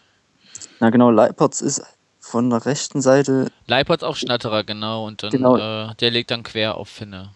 Na 0.80 0.90
genau, 0.90 1.12
Leipertz 1.12 1.62
ist 1.62 1.82
von 2.20 2.50
der 2.50 2.66
rechten 2.66 3.02
Seite, 3.02 3.52
Leipertz 3.68 4.02
auch 4.04 4.16
Schnatterer, 4.16 4.64
genau, 4.64 5.06
und 5.06 5.24
dann 5.24 5.32
Genau. 5.32 5.58
äh, 5.58 5.94
der 5.96 6.12
legt 6.12 6.32
dann 6.32 6.44
quer 6.44 6.76
auf 6.78 6.88
Finne. 6.90 7.32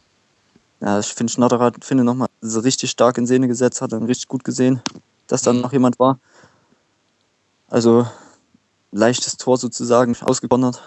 ja, 0.79 0.99
ich 0.99 1.07
finde 1.07 1.33
Schnatterer 1.33 1.65
hat 1.65 1.83
Finne 1.85 2.03
nochmal 2.03 2.29
so 2.41 2.59
richtig 2.61 2.91
stark 2.91 3.17
in 3.17 3.25
Szene 3.27 3.47
gesetzt, 3.47 3.81
hat 3.81 3.91
dann 3.91 4.03
richtig 4.03 4.27
gut 4.27 4.43
gesehen, 4.43 4.81
dass 5.27 5.41
dann 5.41 5.61
noch 5.61 5.73
jemand 5.73 5.99
war. 5.99 6.19
Also 7.69 8.07
leichtes 8.91 9.37
Tor 9.37 9.57
sozusagen 9.57 10.15
ausgekontert. 10.21 10.81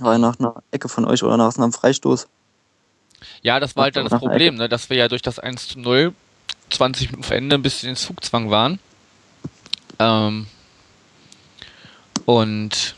War 0.00 0.12
ja 0.12 0.18
nach 0.18 0.38
einer 0.38 0.62
Ecke 0.70 0.88
von 0.88 1.04
euch 1.04 1.22
oder 1.22 1.36
nach 1.36 1.56
einem 1.56 1.72
Freistoß. 1.72 2.26
Ja, 3.42 3.60
das 3.60 3.76
war 3.76 3.84
halt 3.84 3.96
dann 3.96 4.08
das 4.08 4.18
Problem, 4.18 4.56
ne, 4.56 4.68
dass 4.68 4.90
wir 4.90 4.96
ja 4.96 5.08
durch 5.08 5.22
das 5.22 5.38
1 5.38 5.68
zu 5.68 5.78
0 5.78 6.14
20 6.70 7.10
Minuten 7.10 7.22
vor 7.22 7.36
Ende 7.36 7.54
ein 7.54 7.62
bisschen 7.62 7.90
in 7.90 7.96
Zugzwang 7.96 8.50
waren. 8.50 8.78
Ähm, 9.98 10.46
und 12.24 12.94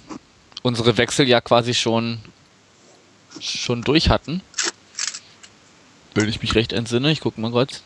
unsere 0.62 0.97
Wechsel 0.97 1.28
ja 1.28 1.40
quasi 1.40 1.75
schon, 1.75 2.21
schon 3.40 3.83
durch 3.83 4.09
hatten. 4.09 4.42
Wenn 6.14 6.28
ich 6.28 6.40
mich 6.40 6.54
recht 6.54 6.73
entsinne, 6.73 7.11
ich 7.11 7.21
gucke 7.21 7.40
mal 7.40 7.50
kurz. 7.50 7.83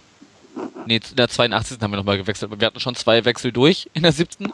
Nee, 0.87 1.01
in 1.11 1.17
der 1.17 1.29
82. 1.29 1.79
haben 1.81 1.93
wir 1.93 1.97
nochmal 1.99 2.17
gewechselt, 2.19 2.51
aber 2.51 2.61
wir 2.61 2.67
hatten 2.67 2.81
schon 2.81 2.95
zwei 2.95 3.25
Wechsel 3.25 3.53
durch 3.53 3.91
in 3.95 4.03
der 4.03 4.13
7. 4.13 4.53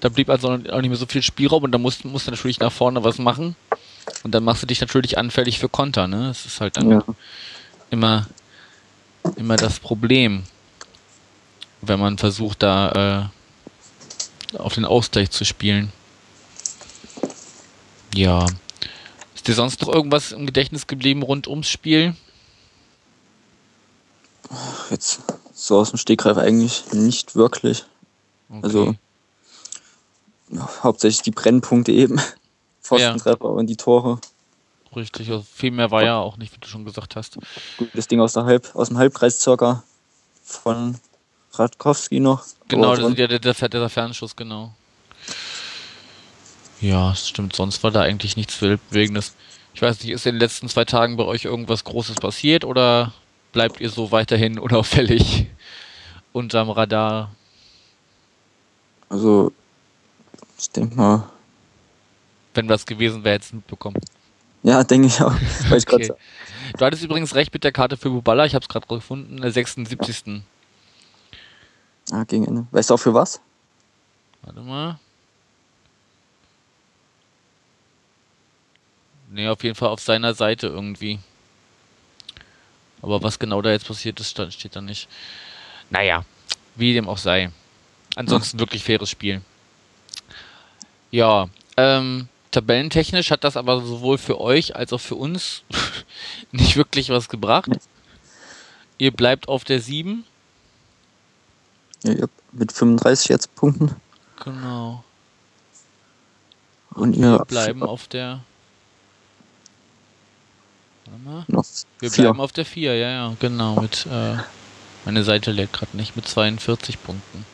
Da 0.00 0.08
blieb 0.08 0.30
also 0.30 0.48
auch 0.48 0.56
nicht 0.80 0.88
mehr 0.88 0.96
so 0.96 1.06
viel 1.06 1.22
Spielraum 1.22 1.64
und 1.64 1.72
da 1.72 1.78
musst, 1.78 2.04
musst 2.04 2.26
du 2.26 2.30
natürlich 2.30 2.60
nach 2.60 2.72
vorne 2.72 3.04
was 3.04 3.18
machen. 3.18 3.56
Und 4.22 4.32
dann 4.34 4.44
machst 4.44 4.62
du 4.62 4.66
dich 4.66 4.80
natürlich 4.80 5.18
anfällig 5.18 5.58
für 5.58 5.68
Konter, 5.68 6.08
ne? 6.08 6.28
Das 6.28 6.46
ist 6.46 6.60
halt 6.60 6.76
dann 6.76 6.90
Ja. 6.90 7.04
immer, 7.90 8.26
immer 9.36 9.56
das 9.56 9.78
Problem, 9.80 10.44
wenn 11.82 12.00
man 12.00 12.18
versucht, 12.18 12.62
da 12.62 13.30
äh, 14.52 14.56
auf 14.58 14.74
den 14.74 14.84
Ausgleich 14.84 15.30
zu 15.30 15.44
spielen. 15.44 15.92
Ja. 18.14 18.46
Ist 19.34 19.46
dir 19.46 19.54
sonst 19.54 19.80
noch 19.82 19.88
irgendwas 19.88 20.32
im 20.32 20.46
Gedächtnis 20.46 20.86
geblieben 20.86 21.22
rund 21.22 21.46
ums 21.46 21.68
Spiel? 21.68 22.16
Jetzt 24.90 25.20
so 25.52 25.78
aus 25.78 25.90
dem 25.90 25.98
Stegreif 25.98 26.36
eigentlich 26.36 26.92
nicht 26.92 27.36
wirklich. 27.36 27.84
Okay. 28.48 28.60
Also 28.62 28.94
ja, 30.50 30.68
hauptsächlich 30.82 31.22
die 31.22 31.30
Brennpunkte 31.30 31.92
eben. 31.92 32.20
Pfostentreffer 32.82 33.44
und 33.44 33.66
die 33.66 33.76
Tore. 33.76 34.18
Richtig, 34.96 35.30
also 35.30 35.44
viel 35.52 35.70
mehr 35.70 35.90
war 35.90 36.02
ja 36.02 36.16
auch 36.16 36.38
nicht, 36.38 36.54
wie 36.54 36.60
du 36.60 36.66
schon 36.66 36.86
gesagt 36.86 37.16
hast. 37.16 37.38
Das 37.92 38.08
Ding 38.08 38.20
aus, 38.20 38.32
der 38.32 38.44
Halb, 38.44 38.74
aus 38.74 38.88
dem 38.88 38.96
Halbkreis 38.96 39.40
circa 39.40 39.82
von 40.42 40.98
Radkowski 41.52 42.20
noch. 42.20 42.44
Genau, 42.68 42.96
das 42.96 43.10
ist 43.10 43.18
ja 43.18 43.26
der, 43.26 43.38
der, 43.38 43.68
der 43.68 43.88
Fernschuss, 43.90 44.34
genau. 44.34 44.72
Ja, 46.80 47.10
das 47.10 47.28
stimmt. 47.28 47.54
Sonst 47.54 47.82
war 47.82 47.90
da 47.90 48.00
eigentlich 48.00 48.36
nichts 48.36 48.60
Weltbewegendes. 48.62 49.34
Ich 49.74 49.82
weiß 49.82 50.02
nicht, 50.02 50.10
ist 50.10 50.26
in 50.26 50.36
den 50.36 50.40
letzten 50.40 50.68
zwei 50.68 50.84
Tagen 50.84 51.16
bei 51.16 51.24
euch 51.24 51.44
irgendwas 51.44 51.84
Großes 51.84 52.16
passiert 52.16 52.64
oder 52.64 53.12
bleibt 53.52 53.80
ihr 53.80 53.90
so 53.90 54.10
weiterhin 54.12 54.58
unauffällig 54.58 55.46
unterm 56.32 56.70
Radar? 56.70 57.30
Also, 59.08 59.52
ich 60.58 60.70
denke 60.70 60.94
mal, 60.96 61.28
Wenn 62.54 62.68
was 62.68 62.84
gewesen 62.86 63.24
wäre, 63.24 63.34
hättest 63.36 63.52
du 63.52 63.56
mitbekommen. 63.56 63.96
ja, 64.62 64.82
denke 64.84 65.06
ich 65.08 65.20
auch. 65.22 65.34
Okay. 65.70 66.12
Du 66.76 66.84
hattest 66.84 67.02
übrigens 67.02 67.34
recht 67.34 67.52
mit 67.54 67.64
der 67.64 67.72
Karte 67.72 67.96
für 67.96 68.10
Buballa, 68.10 68.44
ich 68.44 68.54
habe 68.54 68.62
es 68.62 68.68
gerade 68.68 68.86
gefunden, 68.86 69.38
der 69.40 69.50
76. 69.50 70.42
ah, 72.12 72.24
gegen 72.24 72.44
Ende. 72.44 72.66
Weißt 72.72 72.90
du 72.90 72.94
auch 72.94 72.98
für 72.98 73.14
was? 73.14 73.40
Warte 74.42 74.60
mal. 74.60 74.98
Nee, 79.30 79.48
auf 79.48 79.62
jeden 79.62 79.74
Fall 79.74 79.88
auf 79.88 80.00
seiner 80.00 80.34
Seite 80.34 80.66
irgendwie. 80.66 81.18
Aber 83.02 83.22
was 83.22 83.38
genau 83.38 83.62
da 83.62 83.70
jetzt 83.70 83.86
passiert 83.86 84.20
ist, 84.20 84.30
steht 84.52 84.76
da 84.76 84.80
nicht. 84.80 85.08
Naja, 85.90 86.24
wie 86.76 86.94
dem 86.94 87.08
auch 87.08 87.18
sei. 87.18 87.50
Ansonsten 88.16 88.58
wirklich 88.58 88.84
faires 88.84 89.10
Spiel. 89.10 89.42
Ja, 91.10 91.48
ähm, 91.76 92.28
tabellentechnisch 92.50 93.30
hat 93.30 93.44
das 93.44 93.56
aber 93.56 93.80
sowohl 93.82 94.18
für 94.18 94.40
euch 94.40 94.76
als 94.76 94.92
auch 94.92 95.00
für 95.00 95.14
uns 95.14 95.62
nicht 96.52 96.76
wirklich 96.76 97.10
was 97.10 97.28
gebracht. 97.28 97.70
Ihr 98.98 99.12
bleibt 99.12 99.48
auf 99.48 99.64
der 99.64 99.80
7. 99.80 100.24
Ja, 102.02 102.26
mit 102.52 102.72
35 102.72 103.28
jetzt 103.28 103.54
Punkten. 103.54 103.94
Genau. 104.44 105.04
Und 106.90 107.16
Wir 107.16 107.38
ihr 107.38 107.44
bleiben 107.44 107.82
auf 107.82 108.08
der. 108.08 108.42
Noch 111.46 111.64
Wir 112.00 112.10
vier. 112.10 112.24
bleiben 112.24 112.40
auf 112.40 112.52
der 112.52 112.64
4, 112.64 112.96
ja, 112.96 113.10
ja, 113.10 113.36
genau. 113.38 113.80
Mit, 113.80 114.06
äh, 114.06 114.36
meine 115.04 115.24
Seite 115.24 115.52
lädt 115.52 115.72
gerade 115.72 115.96
nicht, 115.96 116.16
mit 116.16 116.26
42 116.26 117.02
Punkten. 117.02 117.44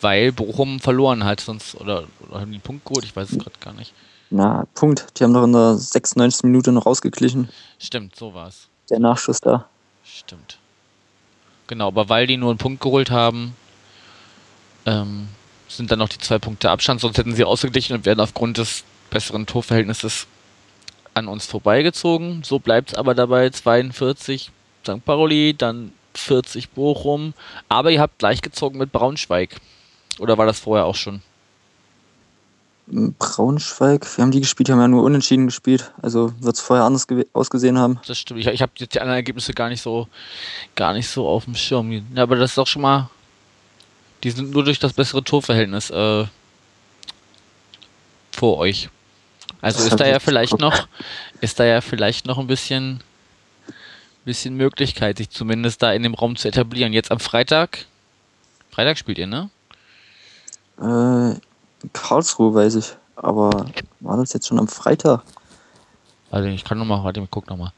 Weil 0.00 0.30
Bochum 0.32 0.78
verloren 0.80 1.24
hat, 1.24 1.40
sonst, 1.40 1.74
oder, 1.74 2.04
oder 2.28 2.40
haben 2.40 2.50
die 2.50 2.56
einen 2.56 2.62
Punkt 2.62 2.84
geholt? 2.84 3.04
Ich 3.04 3.16
weiß 3.16 3.30
es 3.30 3.38
gerade 3.38 3.58
gar 3.60 3.74
nicht. 3.74 3.92
Na, 4.30 4.66
Punkt. 4.74 5.06
Die 5.18 5.24
haben 5.24 5.34
doch 5.34 5.44
in 5.44 5.52
der 5.52 5.74
96. 5.76 6.44
Minute 6.44 6.70
noch 6.70 6.86
rausgeglichen. 6.86 7.48
Stimmt, 7.78 8.14
so 8.14 8.34
war's. 8.34 8.68
Der 8.90 9.00
Nachschuss 9.00 9.40
da. 9.40 9.66
Stimmt. 10.04 10.58
Genau, 11.66 11.88
aber 11.88 12.08
weil 12.08 12.26
die 12.26 12.36
nur 12.36 12.50
einen 12.50 12.58
Punkt 12.58 12.80
geholt 12.80 13.10
haben, 13.10 13.54
ähm, 14.86 15.28
sind 15.68 15.90
dann 15.90 15.98
noch 15.98 16.08
die 16.08 16.18
zwei 16.18 16.38
Punkte 16.38 16.70
Abstand, 16.70 17.00
sonst 17.00 17.18
hätten 17.18 17.34
sie 17.34 17.44
ausgeglichen 17.44 17.94
und 17.96 18.06
wären 18.06 18.20
aufgrund 18.20 18.58
des 18.58 18.84
besseren 19.10 19.46
Torverhältnisses 19.46 20.26
an 21.18 21.28
uns 21.28 21.46
vorbeigezogen. 21.46 22.42
So 22.44 22.58
bleibt 22.58 22.90
es 22.90 22.94
aber 22.94 23.14
dabei 23.14 23.50
42 23.50 24.50
St. 24.84 25.04
Pauli, 25.04 25.54
dann 25.56 25.92
40 26.14 26.70
Bochum, 26.70 27.34
aber 27.68 27.90
ihr 27.90 28.00
habt 28.00 28.18
gleich 28.18 28.42
gezogen 28.42 28.78
mit 28.78 28.92
Braunschweig. 28.92 29.56
Oder 30.18 30.36
war 30.38 30.46
das 30.46 30.58
vorher 30.60 30.86
auch 30.86 30.96
schon? 30.96 31.22
Braunschweig, 32.90 34.16
wir 34.16 34.22
haben 34.22 34.30
die 34.30 34.40
gespielt, 34.40 34.70
haben 34.70 34.80
ja 34.80 34.88
nur 34.88 35.02
unentschieden 35.02 35.46
gespielt. 35.46 35.92
Also 36.00 36.32
wird 36.40 36.56
es 36.56 36.62
vorher 36.62 36.86
anders 36.86 37.06
ausgesehen 37.34 37.78
haben. 37.78 38.00
Das 38.06 38.18
stimmt. 38.18 38.40
Ich, 38.40 38.46
ich 38.46 38.62
habe 38.62 38.72
jetzt 38.78 38.94
die 38.94 39.00
anderen 39.00 39.16
Ergebnisse 39.16 39.52
gar 39.52 39.68
nicht 39.68 39.82
so, 39.82 40.08
gar 40.74 40.94
nicht 40.94 41.08
so 41.08 41.28
auf 41.28 41.44
dem 41.44 41.54
Schirm. 41.54 41.92
Ja, 41.92 42.22
aber 42.22 42.36
das 42.36 42.52
ist 42.52 42.58
doch 42.58 42.66
schon 42.66 42.82
mal. 42.82 43.10
Die 44.24 44.30
sind 44.30 44.50
nur 44.50 44.64
durch 44.64 44.78
das 44.78 44.94
bessere 44.94 45.22
Torverhältnis 45.22 45.90
äh, 45.90 46.24
vor 48.32 48.56
euch. 48.56 48.88
Also 49.60 49.78
Das 49.78 49.88
ist 49.88 50.00
da 50.00 50.06
ja 50.06 50.20
vielleicht 50.20 50.52
geguckt. 50.52 50.62
noch, 50.62 50.88
ist 51.40 51.58
da 51.58 51.64
ja 51.64 51.80
vielleicht 51.80 52.26
noch 52.26 52.38
ein 52.38 52.46
bisschen, 52.46 53.02
bisschen 54.24 54.54
Möglichkeit, 54.54 55.18
sich 55.18 55.30
zumindest 55.30 55.82
da 55.82 55.92
in 55.92 56.02
dem 56.02 56.14
Raum 56.14 56.36
zu 56.36 56.48
etablieren. 56.48 56.92
Jetzt 56.92 57.10
am 57.10 57.18
Freitag. 57.20 57.86
Freitag 58.70 58.98
spielt 58.98 59.18
ihr, 59.18 59.26
ne? 59.26 59.50
Äh, 60.80 61.30
in 61.32 61.92
Karlsruhe 61.92 62.54
weiß 62.54 62.76
ich. 62.76 62.96
Aber 63.16 63.66
war 64.00 64.16
das 64.16 64.32
jetzt 64.32 64.46
schon 64.46 64.60
am 64.60 64.68
Freitag? 64.68 65.22
Also 66.30 66.48
ich 66.48 66.62
kann 66.64 66.78
nochmal, 66.78 67.02
warte, 67.02 67.20
ich 67.20 67.30
guck 67.30 67.48
nochmal. 67.48 67.72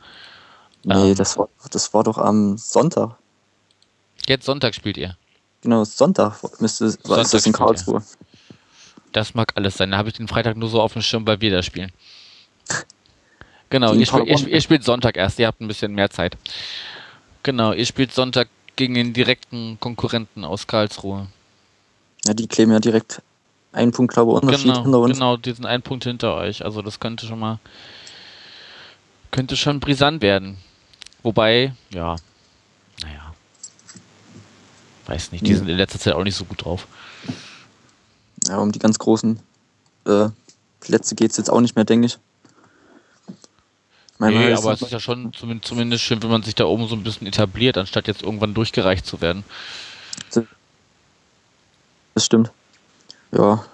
Nee, 0.85 1.11
Ähm. 1.11 1.15
das, 1.15 1.39
war, 1.39 1.49
das 1.71 1.95
war 1.95 2.05
doch 2.05 2.19
am 2.19 2.59
Sonntag. 2.59 3.17
Jetzt 4.27 4.45
Sonntag 4.45 4.75
spielt 4.75 4.97
ihr. 4.99 5.17
Genau, 5.63 5.85
Sonntag 5.85 6.43
müsste 6.61 6.87
war 7.09 7.23
Sonntag 7.23 7.23
ist 7.25 7.35
das 7.35 7.47
in 7.47 7.55
spielt 7.55 7.87
ihr. 7.87 8.03
Das 9.13 9.35
mag 9.35 9.53
alles 9.57 9.77
sein. 9.77 9.91
Da 9.91 9.97
habe 9.99 10.09
ich 10.09 10.15
den 10.17 10.29
Freitag 10.29 10.57
nur 10.57 10.69
so 10.69 10.81
auf 10.81 10.93
dem 10.93 11.03
Schirm, 11.03 11.27
weil 11.27 11.41
wir 11.41 11.51
da 11.51 11.63
spielen. 11.63 11.91
Genau, 13.71 13.95
ihr, 13.95 14.07
spielt, 14.07 14.27
ihr, 14.27 14.49
ihr 14.49 14.61
spielt 14.61 14.85
Sonntag 14.85 15.17
erst, 15.17 15.39
ihr 15.39 15.47
habt 15.47 15.61
ein 15.61 15.69
bisschen 15.69 15.95
mehr 15.95 16.11
Zeit. 16.11 16.37
Genau, 17.43 17.73
ihr 17.73 17.87
spielt 17.87 18.13
Sonntag 18.13 18.49
gegen 18.77 18.95
den 18.95 19.13
direkten 19.13 19.79
Konkurrenten 19.81 20.45
aus 20.45 20.67
Karlsruhe. 20.67 21.29
Ja, 22.25 22.35
die 22.35 22.47
kleben 22.49 22.73
ja 22.73 22.81
direkt 22.81 23.23
einen 23.73 23.93
Punkt, 23.93 24.13
glaube 24.15 24.33
ich, 24.33 24.43
Unterschied 24.43 24.67
hinter 24.67 24.83
Genau, 24.83 25.03
uns. 25.05 25.13
genau, 25.19 25.37
die 25.37 25.53
sind 25.53 25.67
ein 25.67 25.83
Punkt 25.83 26.05
hinter 26.05 26.35
euch. 26.35 26.65
Also 26.65 26.83
das 26.83 26.99
könnte 26.99 27.27
schon 27.27 27.39
mal 27.39 27.59
könnte 29.31 29.57
schon 29.57 29.79
brisant 29.79 30.23
werden. 30.23 30.57
Wobei, 31.23 31.73
ja, 31.95 32.17
naja. 33.03 33.35
Weiß 35.07 35.31
nicht, 35.31 35.47
die 35.47 35.51
Hm. 35.53 35.59
sind 35.59 35.69
in 35.69 35.77
letzter 35.77 36.01
Zeit 36.01 36.15
auch 36.15 36.25
nicht 36.25 36.35
so 36.35 36.45
gut 36.45 36.65
drauf. 36.65 36.89
Ja, 38.51 38.59
um 38.59 38.73
die 38.73 38.81
ganz 38.81 38.99
großen 38.99 39.39
äh, 40.07 40.29
Plätze 40.81 41.15
geht 41.15 41.31
es 41.31 41.37
jetzt 41.37 41.51
auch 41.51 41.61
nicht 41.61 41.77
mehr, 41.77 41.85
denke 41.85 42.07
ich. 42.07 42.19
Manchmal 44.19 44.47
Nee, 44.47 44.53
ist 44.53 44.59
aber 44.59 44.73
es 44.73 44.83
ist 44.83 44.91
ja 44.91 44.99
schon 44.99 45.33
zumindest, 45.33 45.69
zumindest 45.69 46.03
schön, 46.03 46.21
wenn 46.23 46.31
man 46.31 46.43
sich 46.43 46.57
da 46.57 46.65
oben 46.65 46.89
so 46.89 46.97
ein 46.97 47.05
bisschen 47.05 47.29
etabliert, 47.29 47.79
anstatt 47.79 48.09
jetzt 48.09 48.23
irgendwann 48.23 48.53
durchgereicht 48.53 49.07
zu 49.07 49.21
werden. 49.21 49.45
Das 52.15 52.25
stimmt. 52.27 52.51
Ja, 53.31 53.65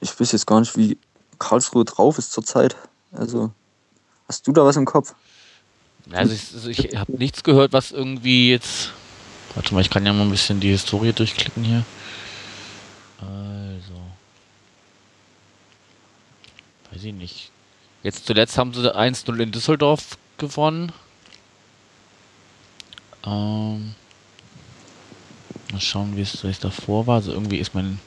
ich 0.00 0.18
weiß 0.18 0.32
jetzt 0.32 0.48
gar 0.48 0.58
nicht, 0.58 0.76
wie 0.76 0.98
Karlsruhe 1.38 1.84
drauf 1.84 2.18
ist 2.18 2.32
zurzeit. 2.32 2.76
Also, 3.12 3.52
hast 4.26 4.48
du 4.48 4.52
da 4.52 4.64
was 4.64 4.76
im 4.76 4.84
Kopf? 4.84 5.14
Also 6.10 6.34
ich, 6.34 6.54
also 6.54 6.68
ich 6.68 6.96
habe 6.96 7.12
nichts 7.12 7.44
gehört, 7.44 7.72
was 7.72 7.92
irgendwie 7.92 8.50
jetzt. 8.50 8.90
Warte 9.54 9.72
mal, 9.74 9.80
ich 9.80 9.90
kann 9.90 10.04
ja 10.04 10.12
mal 10.12 10.22
ein 10.24 10.30
bisschen 10.30 10.58
die 10.58 10.70
Historie 10.70 11.12
durchklicken 11.12 11.62
hier. 11.62 11.84
Also. 13.20 13.51
Weiß 16.92 17.04
ich 17.04 17.14
nicht. 17.14 17.50
Jetzt 18.02 18.26
zuletzt 18.26 18.58
haben 18.58 18.74
sie 18.74 18.94
1-0 18.94 19.38
in 19.40 19.52
Düsseldorf 19.52 20.18
gewonnen. 20.38 20.92
Ähm. 23.24 23.94
Mal 25.72 25.80
schauen, 25.80 26.16
wie 26.16 26.22
es 26.22 26.60
davor 26.60 27.06
war. 27.06 27.16
Also 27.16 27.32
irgendwie 27.32 27.58
ist 27.58 27.74
mein. 27.74 27.98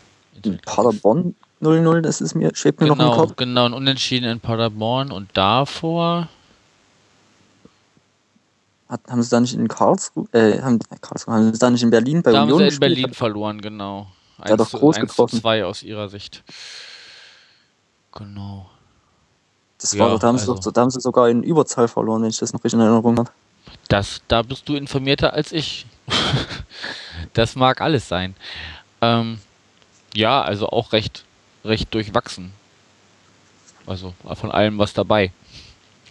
In 0.44 0.60
Paderborn 0.60 1.36
0-0, 1.62 2.02
das 2.02 2.22
ist 2.22 2.36
mir, 2.36 2.52
schwebt 2.54 2.80
mir 2.82 2.88
noch 2.88 2.96
im 2.96 3.00
Genau, 3.00 3.16
Kopf. 3.16 3.36
genau, 3.38 3.66
ein 3.66 3.74
Unentschieden 3.74 4.30
in 4.30 4.40
Paderborn 4.40 5.12
und 5.12 5.30
davor. 5.34 6.28
Hat, 8.90 9.02
haben 9.08 9.24
sie 9.24 9.30
da 9.30 9.40
nicht 9.40 9.54
in 9.56 9.68
Karlsruhe, 9.68 10.28
äh, 10.34 10.62
haben, 10.62 10.80
äh, 10.92 10.98
Karlsruhe, 11.02 11.34
haben 11.34 11.54
sie 11.54 11.58
da 11.58 11.70
nicht 11.72 11.82
in 11.82 11.90
Berlin 11.90 12.22
bei 12.22 12.32
Da 12.32 12.42
haben 12.42 12.52
Union 12.52 12.60
sie 12.60 12.64
in 12.66 12.70
gespielt? 12.70 12.96
Berlin 12.96 13.14
verloren, 13.14 13.62
genau. 13.62 14.08
Der 14.44 14.52
hat 14.54 14.60
doch 14.60 14.72
groß 14.72 15.00
getroffen. 15.00 15.40
2 15.40 15.66
aus 15.66 15.82
ihrer 15.82 16.10
Sicht. 16.10 16.44
Genau. 18.12 18.70
Das 19.80 19.98
war 19.98 20.08
Ja, 20.08 20.14
doch, 20.14 20.20
da 20.20 20.28
haben, 20.28 20.38
sie 20.38 20.50
also- 20.50 20.56
doch, 20.62 20.72
da 20.74 20.82
haben 20.82 20.90
sie 20.92 21.02
sogar 21.02 21.30
in 21.30 21.44
Überzahl 21.44 21.88
verloren, 21.88 22.22
wenn 22.24 22.30
ich 22.30 22.38
das 22.40 22.54
noch 22.54 22.64
richtig 22.64 22.74
in 22.80 22.82
Erinnerung 22.82 23.18
habe. 23.18 23.30
Das, 23.88 24.22
da 24.28 24.42
bist 24.42 24.68
du 24.70 24.76
informierter 24.76 25.34
als 25.34 25.52
ich. 25.52 25.86
das 27.34 27.56
mag 27.56 27.82
alles 27.82 28.08
sein. 28.08 28.36
Ähm, 29.02 29.40
ja, 30.14 30.42
also 30.42 30.70
auch 30.70 30.94
recht, 30.94 31.24
recht 31.64 31.94
durchwachsen. 31.94 32.52
Also 33.86 34.14
von 34.34 34.52
allem 34.52 34.78
was 34.80 34.94
dabei. 34.94 35.32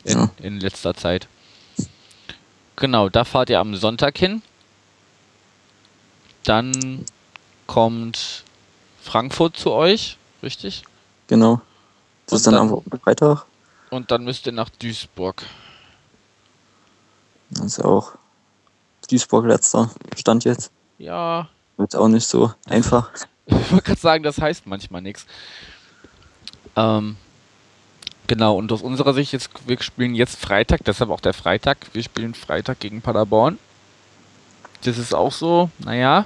In, 0.04 0.18
Ja. 0.18 0.30
in 0.38 0.60
letzter 0.60 0.94
Zeit. 0.94 1.26
Genau, 2.76 3.08
da 3.08 3.24
fahrt 3.24 3.50
ihr 3.50 3.60
am 3.60 3.74
Sonntag 3.74 4.18
hin. 4.18 4.42
Dann 6.44 7.04
kommt 7.66 8.44
Frankfurt 9.02 9.56
zu 9.56 9.72
euch, 9.72 10.18
richtig? 10.42 10.82
Genau. 11.28 11.60
Das 12.26 12.32
Und 12.32 12.36
ist 12.36 12.46
dann, 12.46 12.54
dann- 12.54 12.82
am 12.92 13.00
Freitag. 13.00 13.46
Und 13.94 14.10
dann 14.10 14.24
müsst 14.24 14.44
ihr 14.46 14.52
nach 14.52 14.70
Duisburg. 14.70 15.44
Das 17.50 17.64
ist 17.64 17.84
auch 17.84 18.14
Duisburg 19.08 19.46
letzter 19.46 19.88
Stand 20.16 20.44
jetzt. 20.44 20.72
Ja, 20.98 21.48
Wird 21.76 21.94
auch 21.94 22.08
nicht 22.08 22.26
so 22.26 22.52
einfach. 22.66 23.10
Ich 23.46 23.70
wollte 23.70 23.84
gerade 23.84 24.00
sagen, 24.00 24.24
das 24.24 24.40
heißt 24.40 24.66
manchmal 24.66 25.02
nichts. 25.02 25.26
Ähm, 26.76 27.16
genau, 28.26 28.56
und 28.56 28.72
aus 28.72 28.80
unserer 28.80 29.12
Sicht 29.12 29.32
jetzt, 29.32 29.50
wir 29.66 29.78
spielen 29.82 30.14
jetzt 30.14 30.40
Freitag, 30.40 30.82
deshalb 30.86 31.10
auch 31.10 31.20
der 31.20 31.34
Freitag. 31.34 31.76
Wir 31.92 32.02
spielen 32.02 32.32
Freitag 32.32 32.80
gegen 32.80 33.02
Paderborn. 33.02 33.58
Das 34.82 34.96
ist 34.96 35.14
auch 35.14 35.30
so, 35.30 35.68
naja. 35.78 36.24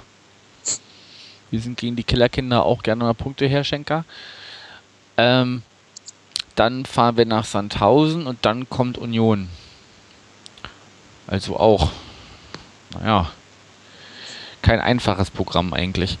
Wir 1.51 1.59
sind 1.59 1.77
gegen 1.77 1.97
die 1.97 2.05
Killerkinder 2.05 2.63
auch 2.63 2.81
gerne 2.83 3.03
mal 3.03 3.13
Punkte 3.13 3.47
her, 3.47 3.65
Schenker. 3.65 4.05
Ähm, 5.17 5.61
dann 6.59 6.85
fahren 6.85 7.15
wir 7.15 7.25
nach 7.25 7.45
Sandhausen 7.45 8.27
und 8.27 8.45
dann 8.45 8.69
kommt 8.69 8.97
Union. 8.97 9.47
Also 11.25 11.57
auch, 11.57 11.91
naja, 12.93 13.31
kein 14.61 14.81
einfaches 14.81 15.29
Programm 15.29 15.73
eigentlich. 15.73 16.17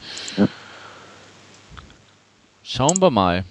Schauen 2.63 3.01
wir 3.01 3.09
mal. 3.09 3.43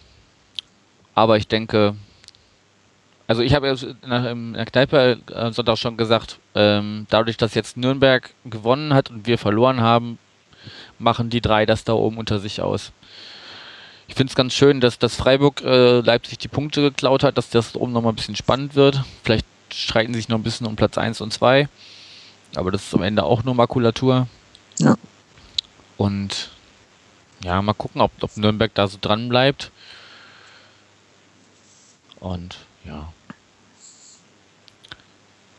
Aber 1.14 1.36
ich 1.36 1.46
denke, 1.46 1.94
also 3.26 3.42
ich 3.42 3.54
habe 3.54 3.66
ja 3.66 3.74
in 4.32 4.54
der, 4.54 4.64
Kneipe 4.64 5.18
äh, 5.30 5.52
Sonntag 5.52 5.76
schon 5.76 5.98
gesagt, 5.98 6.38
ähm, 6.54 7.06
dadurch, 7.10 7.36
dass 7.36 7.54
jetzt 7.54 7.76
Nürnberg 7.76 8.32
gewonnen 8.46 8.94
hat 8.94 9.10
und 9.10 9.26
wir 9.26 9.36
verloren 9.36 9.82
haben, 9.82 10.18
machen 10.98 11.28
die 11.28 11.42
drei 11.42 11.66
das 11.66 11.84
da 11.84 11.92
oben 11.92 12.16
unter 12.16 12.38
sich 12.38 12.62
aus. 12.62 12.92
Ich 14.08 14.14
finde 14.14 14.30
es 14.30 14.36
ganz 14.36 14.54
schön, 14.54 14.80
dass, 14.80 14.98
dass 14.98 15.14
Freiburg 15.14 15.62
äh, 15.62 16.00
Leipzig 16.00 16.38
die 16.38 16.48
Punkte 16.48 16.80
geklaut 16.80 17.22
hat, 17.22 17.38
dass 17.38 17.50
das 17.50 17.76
oben 17.76 17.92
nochmal 17.92 18.12
ein 18.12 18.16
bisschen 18.16 18.36
spannend 18.36 18.74
wird. 18.74 19.04
Vielleicht 19.22 19.46
streiten 19.72 20.14
sie 20.14 20.20
sich 20.20 20.28
noch 20.28 20.38
ein 20.38 20.42
bisschen 20.42 20.66
um 20.66 20.76
Platz 20.76 20.96
1 20.98 21.20
und 21.20 21.32
2. 21.32 21.68
Aber 22.56 22.70
das 22.70 22.84
ist 22.84 22.94
am 22.94 23.02
Ende 23.02 23.24
auch 23.24 23.44
nur 23.44 23.54
Makulatur. 23.54 24.26
Ja. 24.78 24.96
Und 25.98 26.50
ja, 27.44 27.60
mal 27.60 27.74
gucken, 27.74 28.00
ob, 28.00 28.10
ob 28.22 28.36
Nürnberg 28.36 28.74
da 28.74 28.88
so 28.88 28.96
dran 29.00 29.28
bleibt. 29.28 29.70
Und 32.18 32.56
ja. 32.84 33.12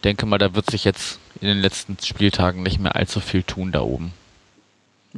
Denke 0.03 0.25
mal, 0.25 0.39
da 0.39 0.55
wird 0.55 0.71
sich 0.71 0.85
jetzt 0.85 1.19
in 1.39 1.47
den 1.47 1.59
letzten 1.59 1.97
Spieltagen 2.03 2.63
nicht 2.63 2.79
mehr 2.79 2.95
allzu 2.95 3.19
viel 3.19 3.43
tun 3.43 3.71
da 3.71 3.81
oben. 3.81 4.12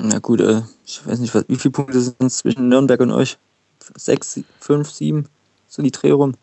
Na 0.04 0.20
gut, 0.20 0.42
äh, 0.42 0.62
ich 0.86 1.06
weiß 1.06 1.20
nicht, 1.20 1.34
was- 1.36 1.46
wie 1.48 1.56
viele 1.58 1.72
Punkte 1.72 2.00
sind 2.02 2.22
es 2.22 2.38
zwischen 2.38 2.68
Nürnberg 2.70 3.00
und 3.02 3.12
euch? 3.12 3.38
Sechs, 3.96 4.40
fünf, 4.60 4.90
sieben? 4.92 5.28
So 5.68 5.82
die 5.82 5.92
Dreh 5.92 6.12
rum. 6.12 6.36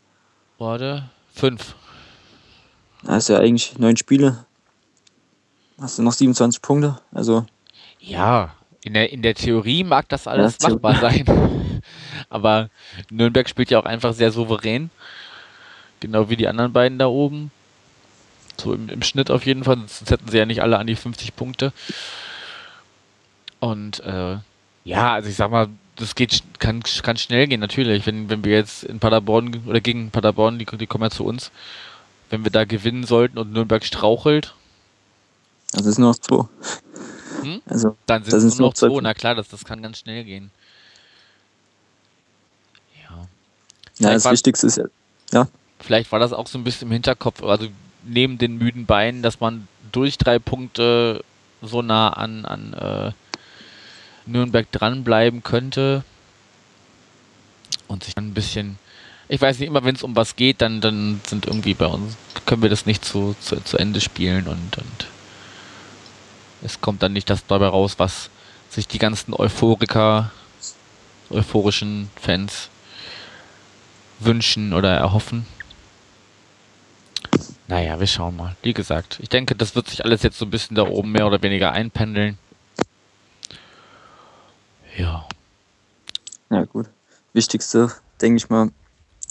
Warte, 0.58 1.08
fünf. 1.34 1.74
Das 3.02 3.24
ist 3.24 3.28
ja 3.28 3.38
eigentlich 3.38 3.78
neun 3.78 3.96
Spiele. 3.96 4.44
Hast 5.80 5.98
du 5.98 6.02
noch 6.02 6.12
27 6.12 6.60
Punkte? 6.62 6.98
Also, 7.12 7.46
Ja, 8.00 8.54
in 8.82 8.94
der, 8.94 9.12
in 9.12 9.22
der 9.22 9.34
Theorie 9.34 9.84
mag 9.84 10.08
das 10.08 10.26
alles 10.26 10.58
Ja, 10.60 10.70
machbar 10.70 10.96
sein. 10.96 11.24
Aber 12.30 12.70
Nürnberg 13.10 13.48
spielt 13.48 13.70
ja 13.70 13.78
auch 13.80 13.84
einfach 13.84 14.14
sehr 14.14 14.32
souverän. 14.32 14.90
Genau 16.00 16.28
wie 16.30 16.36
die 16.36 16.48
anderen 16.48 16.72
beiden 16.72 16.98
da 16.98 17.06
oben. 17.06 17.50
So 18.60 18.72
im, 18.72 18.88
im 18.88 19.02
Schnitt 19.02 19.30
auf 19.30 19.46
jeden 19.46 19.62
Fall, 19.64 19.76
sonst 19.76 20.10
hätten 20.10 20.28
sie 20.28 20.38
ja 20.38 20.46
nicht 20.46 20.62
alle 20.62 20.78
an 20.78 20.86
die 20.88 20.96
50 20.96 21.36
Punkte. 21.36 21.72
Und 23.60 24.00
äh, 24.00 24.38
ja, 24.84 25.14
also 25.14 25.28
ich 25.28 25.36
sag 25.36 25.50
mal, 25.50 25.68
das 25.96 26.14
geht, 26.14 26.42
kann, 26.58 26.82
kann 27.02 27.16
schnell 27.16 27.46
gehen, 27.46 27.60
natürlich. 27.60 28.06
Wenn, 28.06 28.30
wenn 28.30 28.44
wir 28.44 28.52
jetzt 28.52 28.84
in 28.84 29.00
Paderborn 29.00 29.62
oder 29.66 29.80
gegen 29.80 30.10
Paderborn, 30.10 30.58
die, 30.58 30.64
die 30.64 30.86
kommen 30.86 31.04
ja 31.04 31.10
zu 31.10 31.24
uns, 31.24 31.50
wenn 32.30 32.44
wir 32.44 32.50
da 32.50 32.64
gewinnen 32.64 33.04
sollten 33.04 33.38
und 33.38 33.52
Nürnberg 33.52 33.84
strauchelt, 33.84 34.54
es 35.74 35.84
sind 35.84 35.98
nur 35.98 36.10
noch 36.10 36.18
zwei. 36.18 36.44
Hm? 37.42 37.62
Also, 37.66 37.96
Dann 38.06 38.24
sind 38.24 38.34
es 38.34 38.58
nur 38.58 38.68
noch 38.68 38.74
zwei. 38.74 38.88
Na 39.02 39.14
klar, 39.14 39.34
das, 39.34 39.48
das 39.48 39.64
kann 39.64 39.82
ganz 39.82 39.98
schnell 39.98 40.24
gehen. 40.24 40.50
Ja. 43.02 43.28
ja, 43.98 44.12
das 44.12 44.24
war- 44.24 44.32
Wichtigste 44.32 44.66
ist 44.66 44.80
ja, 45.32 45.46
Vielleicht 45.80 46.10
war 46.10 46.18
das 46.18 46.32
auch 46.32 46.46
so 46.48 46.58
ein 46.58 46.64
bisschen 46.64 46.88
im 46.88 46.92
Hinterkopf, 46.92 47.42
also 47.42 47.68
neben 48.02 48.38
den 48.38 48.56
müden 48.56 48.86
Beinen, 48.86 49.22
dass 49.22 49.38
man 49.38 49.68
durch 49.92 50.18
drei 50.18 50.38
Punkte 50.40 51.22
so 51.62 51.82
nah 51.82 52.08
an, 52.08 52.44
an 52.44 52.72
äh, 52.74 53.12
Nürnberg 54.28 54.70
dranbleiben 54.70 55.42
könnte 55.42 56.04
und 57.86 58.04
sich 58.04 58.14
dann 58.14 58.28
ein 58.28 58.34
bisschen, 58.34 58.78
ich 59.28 59.40
weiß 59.40 59.58
nicht, 59.58 59.68
immer 59.68 59.84
wenn 59.84 59.94
es 59.94 60.02
um 60.02 60.16
was 60.16 60.36
geht, 60.36 60.60
dann, 60.60 60.80
dann 60.80 61.20
sind 61.26 61.46
irgendwie 61.46 61.74
bei 61.74 61.86
uns, 61.86 62.16
können 62.46 62.62
wir 62.62 62.70
das 62.70 62.86
nicht 62.86 63.04
zu, 63.04 63.34
zu, 63.40 63.62
zu 63.62 63.78
Ende 63.78 64.00
spielen 64.00 64.46
und, 64.46 64.78
und 64.78 65.06
es 66.62 66.80
kommt 66.80 67.02
dann 67.02 67.12
nicht 67.12 67.30
das 67.30 67.46
dabei 67.46 67.68
raus, 67.68 67.94
was 67.98 68.30
sich 68.70 68.88
die 68.88 68.98
ganzen 68.98 69.34
Euphoriker, 69.34 70.30
euphorischen 71.30 72.10
Fans 72.20 72.68
wünschen 74.18 74.72
oder 74.72 74.94
erhoffen. 74.94 75.46
Naja, 77.68 78.00
wir 78.00 78.06
schauen 78.06 78.36
mal. 78.36 78.56
Wie 78.62 78.72
gesagt, 78.72 79.18
ich 79.22 79.28
denke, 79.28 79.54
das 79.54 79.74
wird 79.74 79.88
sich 79.88 80.04
alles 80.04 80.22
jetzt 80.22 80.38
so 80.38 80.46
ein 80.46 80.50
bisschen 80.50 80.74
da 80.74 80.86
oben 80.86 81.12
mehr 81.12 81.26
oder 81.26 81.42
weniger 81.42 81.72
einpendeln. 81.72 82.38
Ja. 84.98 85.26
ja 86.50 86.64
gut. 86.64 86.86
Wichtigste, 87.32 87.92
denke 88.20 88.38
ich 88.38 88.50
mal, 88.50 88.70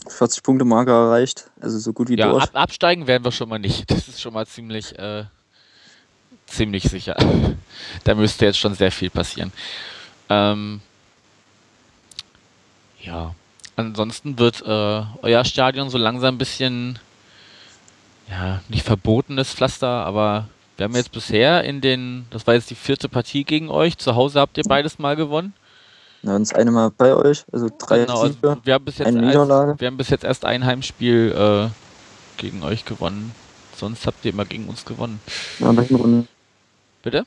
40 0.08 0.42
Punkte 0.42 0.66
Marke 0.66 0.92
erreicht. 0.92 1.50
Also 1.60 1.78
so 1.78 1.92
gut 1.94 2.10
wie 2.10 2.18
Ja, 2.18 2.30
durch. 2.32 2.44
ab, 2.44 2.52
absteigen 2.54 3.06
werden 3.08 3.24
wir 3.26 3.32
schon 3.32 3.50
mal 3.50 3.60
nicht. 3.60 3.90
Das 3.92 4.08
ist 4.08 4.22
schon 4.22 4.34
mal 4.34 4.48
ziemlich, 4.48 4.98
äh, 4.98 5.26
ziemlich 6.46 6.84
sicher. 6.84 7.18
da 8.06 8.16
müsste 8.16 8.46
jetzt 8.46 8.60
schon 8.60 8.76
sehr 8.76 8.92
viel 8.92 9.10
passieren. 9.10 9.52
Ähm, 10.30 10.82
ja, 13.02 13.36
ansonsten 13.76 14.40
wird 14.40 14.62
äh, 14.62 15.04
euer 15.22 15.44
Stadion 15.46 15.90
so 15.90 15.98
langsam 15.98 16.36
ein 16.36 16.38
bisschen, 16.38 17.00
ja, 18.30 18.62
nicht 18.70 18.86
verbotenes 18.86 19.54
Pflaster, 19.54 20.06
aber 20.06 20.48
wir 20.78 20.84
haben 20.86 20.96
jetzt 20.96 21.12
bisher 21.12 21.64
in 21.64 21.82
den, 21.82 22.26
das 22.30 22.46
war 22.48 22.54
jetzt 22.54 22.70
die 22.70 22.76
vierte 22.76 23.10
Partie 23.10 23.44
gegen 23.44 23.70
euch. 23.70 23.98
Zu 23.98 24.16
Hause 24.16 24.40
habt 24.40 24.58
ihr 24.58 24.64
beides 24.64 25.00
mal 25.00 25.16
gewonnen. 25.16 25.54
Ja, 26.24 26.36
und 26.36 26.42
das 26.42 26.54
eine 26.54 26.72
Mal 26.72 26.92
bei 26.92 27.16
euch, 27.16 27.44
also 27.52 27.70
drei 27.78 28.00
Genau, 28.00 28.22
also 28.22 28.34
Siege. 28.34 28.58
wir, 28.64 28.74
haben 28.74 28.86
bis 28.86 28.98
jetzt 28.98 29.08
eine 29.08 29.18
erst, 29.20 29.28
Niederlage. 29.28 29.76
wir 29.80 29.88
haben 29.88 29.98
bis 29.98 30.10
jetzt 30.10 30.24
erst 30.24 30.46
ein 30.46 30.66
Heimspiel 30.66 31.34
äh, 31.38 31.70
gegen 32.42 32.64
euch 32.64 32.86
gewonnen. 32.86 33.34
Sonst 33.76 34.06
habt 34.08 34.26
ihr 34.26 34.32
immer 34.34 34.46
gegen 34.46 34.68
uns 34.68 34.86
gewonnen. 34.86 35.20
Ja, 35.60 35.70
in 35.70 35.76
der 35.76 35.86
Hinrunde, 35.86 36.28
Bitte? 37.04 37.26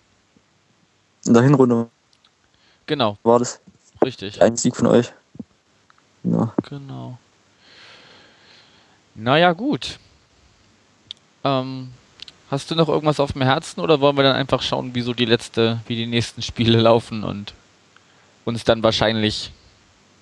in 1.24 1.34
der 1.34 1.42
Hinrunde 1.42 1.88
Genau, 2.86 3.16
war 3.22 3.38
das 3.38 3.60
richtig. 4.04 4.42
ein 4.42 4.56
Sieg 4.56 4.74
von 4.76 4.88
euch. 4.88 5.12
Ja. 6.24 6.52
Genau. 6.68 7.18
Naja, 9.14 9.52
gut. 9.52 9.98
Ähm, 11.44 11.92
hast 12.50 12.70
du 12.70 12.74
noch 12.74 12.88
irgendwas 12.88 13.20
auf 13.20 13.32
dem 13.32 13.42
Herzen 13.42 13.80
oder 13.80 14.00
wollen 14.00 14.16
wir 14.16 14.24
dann 14.24 14.36
einfach 14.36 14.62
schauen, 14.62 14.94
wie 14.94 15.02
so 15.02 15.14
die 15.14 15.24
letzte, 15.24 15.80
wie 15.86 15.96
die 15.96 16.06
nächsten 16.06 16.42
Spiele 16.42 16.80
laufen 16.80 17.24
und 17.24 17.54
uns 18.44 18.64
dann 18.64 18.82
wahrscheinlich, 18.82 19.52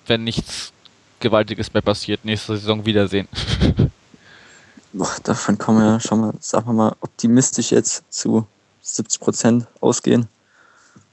wenn 0.07 0.25
nichts 0.25 0.73
Gewaltiges 1.21 1.73
mehr 1.73 1.83
passiert, 1.83 2.25
nächste 2.25 2.57
Saison 2.57 2.85
wiedersehen? 2.85 3.29
Boah, 4.93 5.15
davon 5.23 5.59
kann 5.59 5.75
man 5.75 5.85
ja 5.85 6.01
schon 6.01 6.21
mal, 6.21 6.33
sagen 6.41 6.67
wir 6.67 6.73
mal, 6.73 6.97
optimistisch 7.01 7.73
jetzt 7.73 8.05
zu 8.11 8.47
70 8.83 9.21
Prozent 9.21 9.67
ausgehen. 9.81 10.29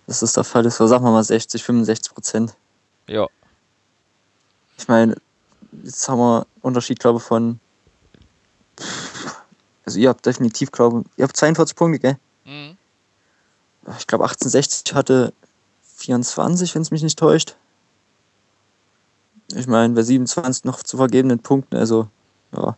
Dass 0.08 0.20
das 0.20 0.34
der 0.34 0.44
Fall 0.44 0.66
ist. 0.66 0.80
Oder 0.80 0.88
sagen 0.88 1.04
wir 1.04 1.12
mal 1.12 1.24
60, 1.24 1.64
65 1.64 2.14
Prozent. 2.14 2.56
ja. 3.08 3.28
Ich 4.78 4.90
meine, 4.90 5.16
jetzt 5.84 6.08
haben 6.10 6.20
wir 6.20 6.36
einen 6.40 6.46
Unterschied, 6.62 7.00
glaube 7.00 7.20
ich, 7.20 7.24
von. 7.24 7.60
Also, 9.86 10.00
ihr 10.00 10.10
habt 10.10 10.26
definitiv, 10.26 10.72
glaube 10.72 11.02
ich, 11.02 11.20
ihr 11.20 11.24
habt 11.24 11.38
42 11.38 11.76
Punkte, 11.76 12.00
gell? 12.00 12.18
Mhm. 12.46 12.78
Ich 13.98 14.08
glaube, 14.08 14.24
1860 14.24 14.96
hatte 14.96 15.34
24, 15.98 16.74
wenn 16.74 16.82
es 16.82 16.92
mich 16.92 17.04
nicht 17.04 17.20
täuscht. 17.20 17.56
Ich 19.54 19.68
meine, 19.68 19.94
bei 19.94 20.02
27 20.02 20.66
noch 20.66 20.82
zu 20.82 20.98
vergebenen 20.98 21.40
Punkten, 21.40 21.76
also, 21.78 22.08
ja. 22.52 22.76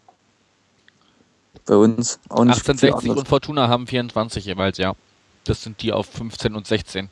Bei 1.65 1.75
uns 1.75 2.19
auch 2.29 2.43
nicht. 2.43 2.61
viel 2.61 2.71
1860 2.71 2.93
anders. 2.93 3.17
und 3.19 3.27
Fortuna 3.27 3.67
haben 3.67 3.87
24 3.87 4.45
jeweils, 4.45 4.77
ja. 4.77 4.93
Das 5.45 5.63
sind 5.63 5.81
die 5.81 5.93
auf 5.93 6.07
15 6.07 6.55
und 6.55 6.67
16. 6.67 7.09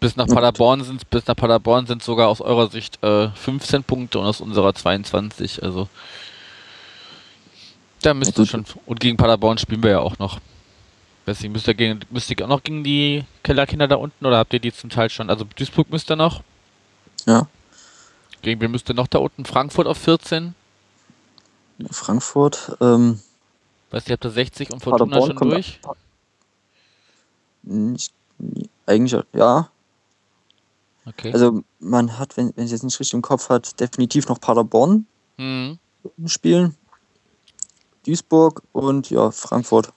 Bis 0.00 0.16
nach. 0.16 0.26
Paderborn 0.26 0.84
sind 0.84 1.08
bis 1.08 1.26
nach 1.26 1.36
Paderborn 1.36 1.86
sind 1.86 2.02
sogar 2.02 2.28
aus 2.28 2.42
eurer 2.42 2.68
Sicht 2.68 3.02
äh, 3.02 3.30
15 3.30 3.84
Punkte 3.84 4.18
und 4.18 4.26
aus 4.26 4.42
unserer 4.42 4.74
22. 4.74 5.62
Also 5.62 5.88
da 8.04 8.14
müsst 8.14 8.38
ihr 8.38 8.42
gut. 8.42 8.48
schon 8.48 8.64
und 8.86 9.00
gegen 9.00 9.16
Paderborn 9.16 9.58
spielen 9.58 9.82
wir 9.82 9.90
ja 9.90 10.00
auch 10.00 10.18
noch. 10.18 10.40
Deswegen 11.26 11.52
müsst 11.52 11.66
ihr 11.68 11.74
gegen 11.74 12.00
müsst 12.10 12.30
ihr 12.30 12.44
auch 12.44 12.48
noch 12.48 12.62
gegen 12.62 12.84
die 12.84 13.24
Kellerkinder 13.42 13.88
da 13.88 13.96
unten 13.96 14.26
oder 14.26 14.38
habt 14.38 14.52
ihr 14.52 14.60
die 14.60 14.72
zum 14.72 14.90
Teil 14.90 15.10
schon? 15.10 15.30
Also 15.30 15.44
Duisburg 15.56 15.90
müsst 15.90 16.10
ihr 16.10 16.16
noch. 16.16 16.42
Ja, 17.26 17.48
Gegen 18.44 18.60
wen 18.60 18.70
müsst 18.72 18.90
ihr 18.90 18.94
noch 18.94 19.06
da 19.06 19.20
unten? 19.20 19.46
Frankfurt 19.46 19.86
auf 19.86 19.96
14. 19.96 20.54
Frankfurt. 21.90 22.76
Ähm, 22.78 23.18
Weißt 23.90 24.06
du, 24.06 24.12
habt 24.12 24.24
ihr 24.26 24.30
60 24.30 24.70
und 24.70 24.80
Fortuna 24.82 25.18
Paderborn 25.18 25.38
schon 25.38 25.50
durch? 25.50 25.80
nicht, 27.62 28.12
eigentlich, 28.84 29.22
ja. 29.32 29.70
Okay. 31.06 31.32
Also, 31.32 31.64
man 31.80 32.18
hat, 32.18 32.36
wenn, 32.36 32.52
wenn 32.54 32.66
ich 32.66 32.70
jetzt 32.70 32.84
nicht 32.84 33.00
richtig 33.00 33.14
im 33.14 33.22
Kopf 33.22 33.48
hat, 33.48 33.80
definitiv 33.80 34.28
noch 34.28 34.40
Paderborn 34.40 35.06
hm. 35.38 35.78
spielen. 36.26 36.76
Duisburg 38.04 38.62
und 38.72 39.10
ja, 39.10 39.30
Frankfurt. 39.30 39.92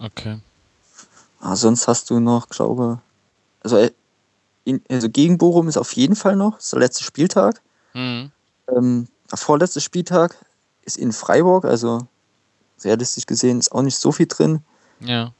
Okay. 0.00 0.38
Ah, 1.40 1.56
sonst 1.56 1.88
hast 1.88 2.10
du 2.10 2.20
noch, 2.20 2.48
glaube 2.48 3.00
also, 3.62 3.76
äh, 3.76 3.90
also 4.88 5.08
gegen 5.08 5.38
Bochum 5.38 5.68
ist 5.68 5.76
auf 5.76 5.92
jeden 5.94 6.16
Fall 6.16 6.36
noch, 6.36 6.58
ist 6.58 6.72
der 6.72 6.80
letzte 6.80 7.04
Spieltag. 7.04 7.60
Hm. 7.92 8.30
Ähm, 8.68 9.08
der 9.30 9.38
vorletzte 9.38 9.80
Spieltag 9.80 10.36
ist 10.82 10.96
in 10.96 11.12
Freiburg, 11.12 11.64
also 11.64 12.06
realistisch 12.82 13.26
gesehen 13.26 13.58
ist 13.58 13.72
auch 13.72 13.82
nicht 13.82 13.96
so 13.96 14.12
viel 14.12 14.26
drin. 14.26 14.62
Ja. 15.00 15.32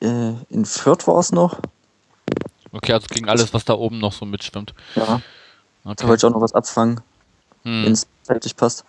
Äh, 0.00 0.34
in 0.50 0.64
Fürth 0.64 1.06
war 1.06 1.18
es 1.18 1.32
noch. 1.32 1.60
Okay, 2.72 2.92
also 2.92 3.06
gegen 3.08 3.28
alles, 3.28 3.54
was 3.54 3.64
da 3.64 3.74
oben 3.74 3.98
noch 3.98 4.12
so 4.12 4.24
mitschwimmt. 4.24 4.74
Ja, 4.96 5.20
da 5.84 5.90
Okay. 5.90 6.08
wollte 6.08 6.26
ich 6.26 6.30
auch 6.30 6.34
noch 6.34 6.42
was 6.42 6.54
abfangen, 6.54 7.00
wenn 7.62 7.84
Hm. 7.84 7.92
es 7.92 8.06
zeitlich 8.22 8.56
passt. 8.56 8.84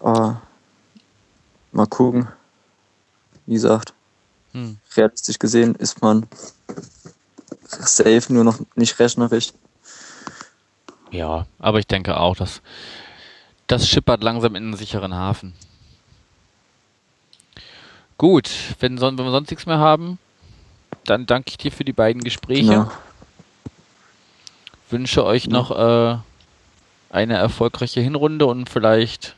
Aber 0.00 0.40
mal 1.72 1.86
gucken. 1.86 2.28
Wie 3.46 3.54
gesagt, 3.54 3.92
Hm. 4.52 4.78
realistisch 4.96 5.38
gesehen 5.38 5.74
ist 5.74 6.00
man 6.00 6.26
safe, 7.66 8.32
nur 8.32 8.44
noch 8.44 8.58
nicht 8.76 8.98
rechnerisch. 8.98 9.52
Ja, 11.10 11.46
aber 11.58 11.78
ich 11.78 11.86
denke 11.86 12.18
auch, 12.18 12.36
dass 12.36 12.60
das 13.66 13.88
schippert 13.88 14.22
langsam 14.22 14.54
in 14.54 14.64
einen 14.64 14.76
sicheren 14.76 15.14
Hafen. 15.14 15.54
Gut, 18.16 18.50
wenn, 18.80 19.00
wenn 19.00 19.16
wir 19.18 19.30
sonst 19.30 19.50
nichts 19.50 19.66
mehr 19.66 19.78
haben, 19.78 20.18
dann 21.04 21.26
danke 21.26 21.50
ich 21.50 21.58
dir 21.58 21.70
für 21.70 21.84
die 21.84 21.92
beiden 21.92 22.22
Gespräche. 22.24 22.72
Ja. 22.72 22.90
Wünsche 24.90 25.24
euch 25.24 25.44
Ja. 25.44 25.52
noch 25.52 25.70
äh, 25.70 26.18
eine 27.10 27.36
erfolgreiche 27.36 28.00
Hinrunde 28.00 28.46
und 28.46 28.68
vielleicht 28.68 29.36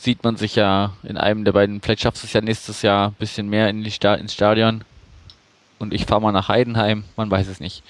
sieht 0.00 0.24
man 0.24 0.36
sich 0.36 0.56
ja 0.56 0.94
in 1.02 1.18
einem 1.18 1.44
der 1.44 1.52
beiden, 1.52 1.80
vielleicht 1.82 2.00
schaffst 2.00 2.22
du 2.22 2.26
es 2.26 2.32
ja 2.32 2.40
nächstes 2.40 2.80
Jahr 2.80 3.08
ein 3.08 3.14
bisschen 3.18 3.48
mehr 3.48 3.68
in 3.68 3.84
die 3.84 3.90
Sta 3.90 4.14
ins 4.14 4.32
Stadion. 4.32 4.82
Und 5.78 5.92
ich 5.92 6.06
fahre 6.06 6.22
mal 6.22 6.32
nach 6.32 6.48
Heidenheim, 6.48 7.04
man 7.16 7.30
weiß 7.30 7.48
es 7.48 7.60
nicht. 7.60 7.82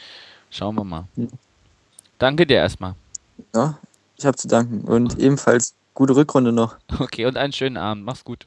Schauen 0.51 0.75
wir 0.75 0.85
mal. 0.85 1.05
Danke 2.18 2.46
dir 2.46 2.57
erstmal. 2.57 2.94
ja, 3.55 3.79
ich 4.16 4.27
habe 4.27 4.37
zu 4.37 4.49
danken. 4.49 4.81
Und 4.83 5.18
ebenfalls 5.18 5.75
gute 5.94 6.16
Rückrunde 6.16 6.53
noch. 6.53 6.77
Okay, 6.99 7.27
und 7.27 7.37
einen 7.37 7.53
schönen 7.53 7.77
Abend. 7.77 8.05
Mach's 8.05 8.25
gut. 8.25 8.46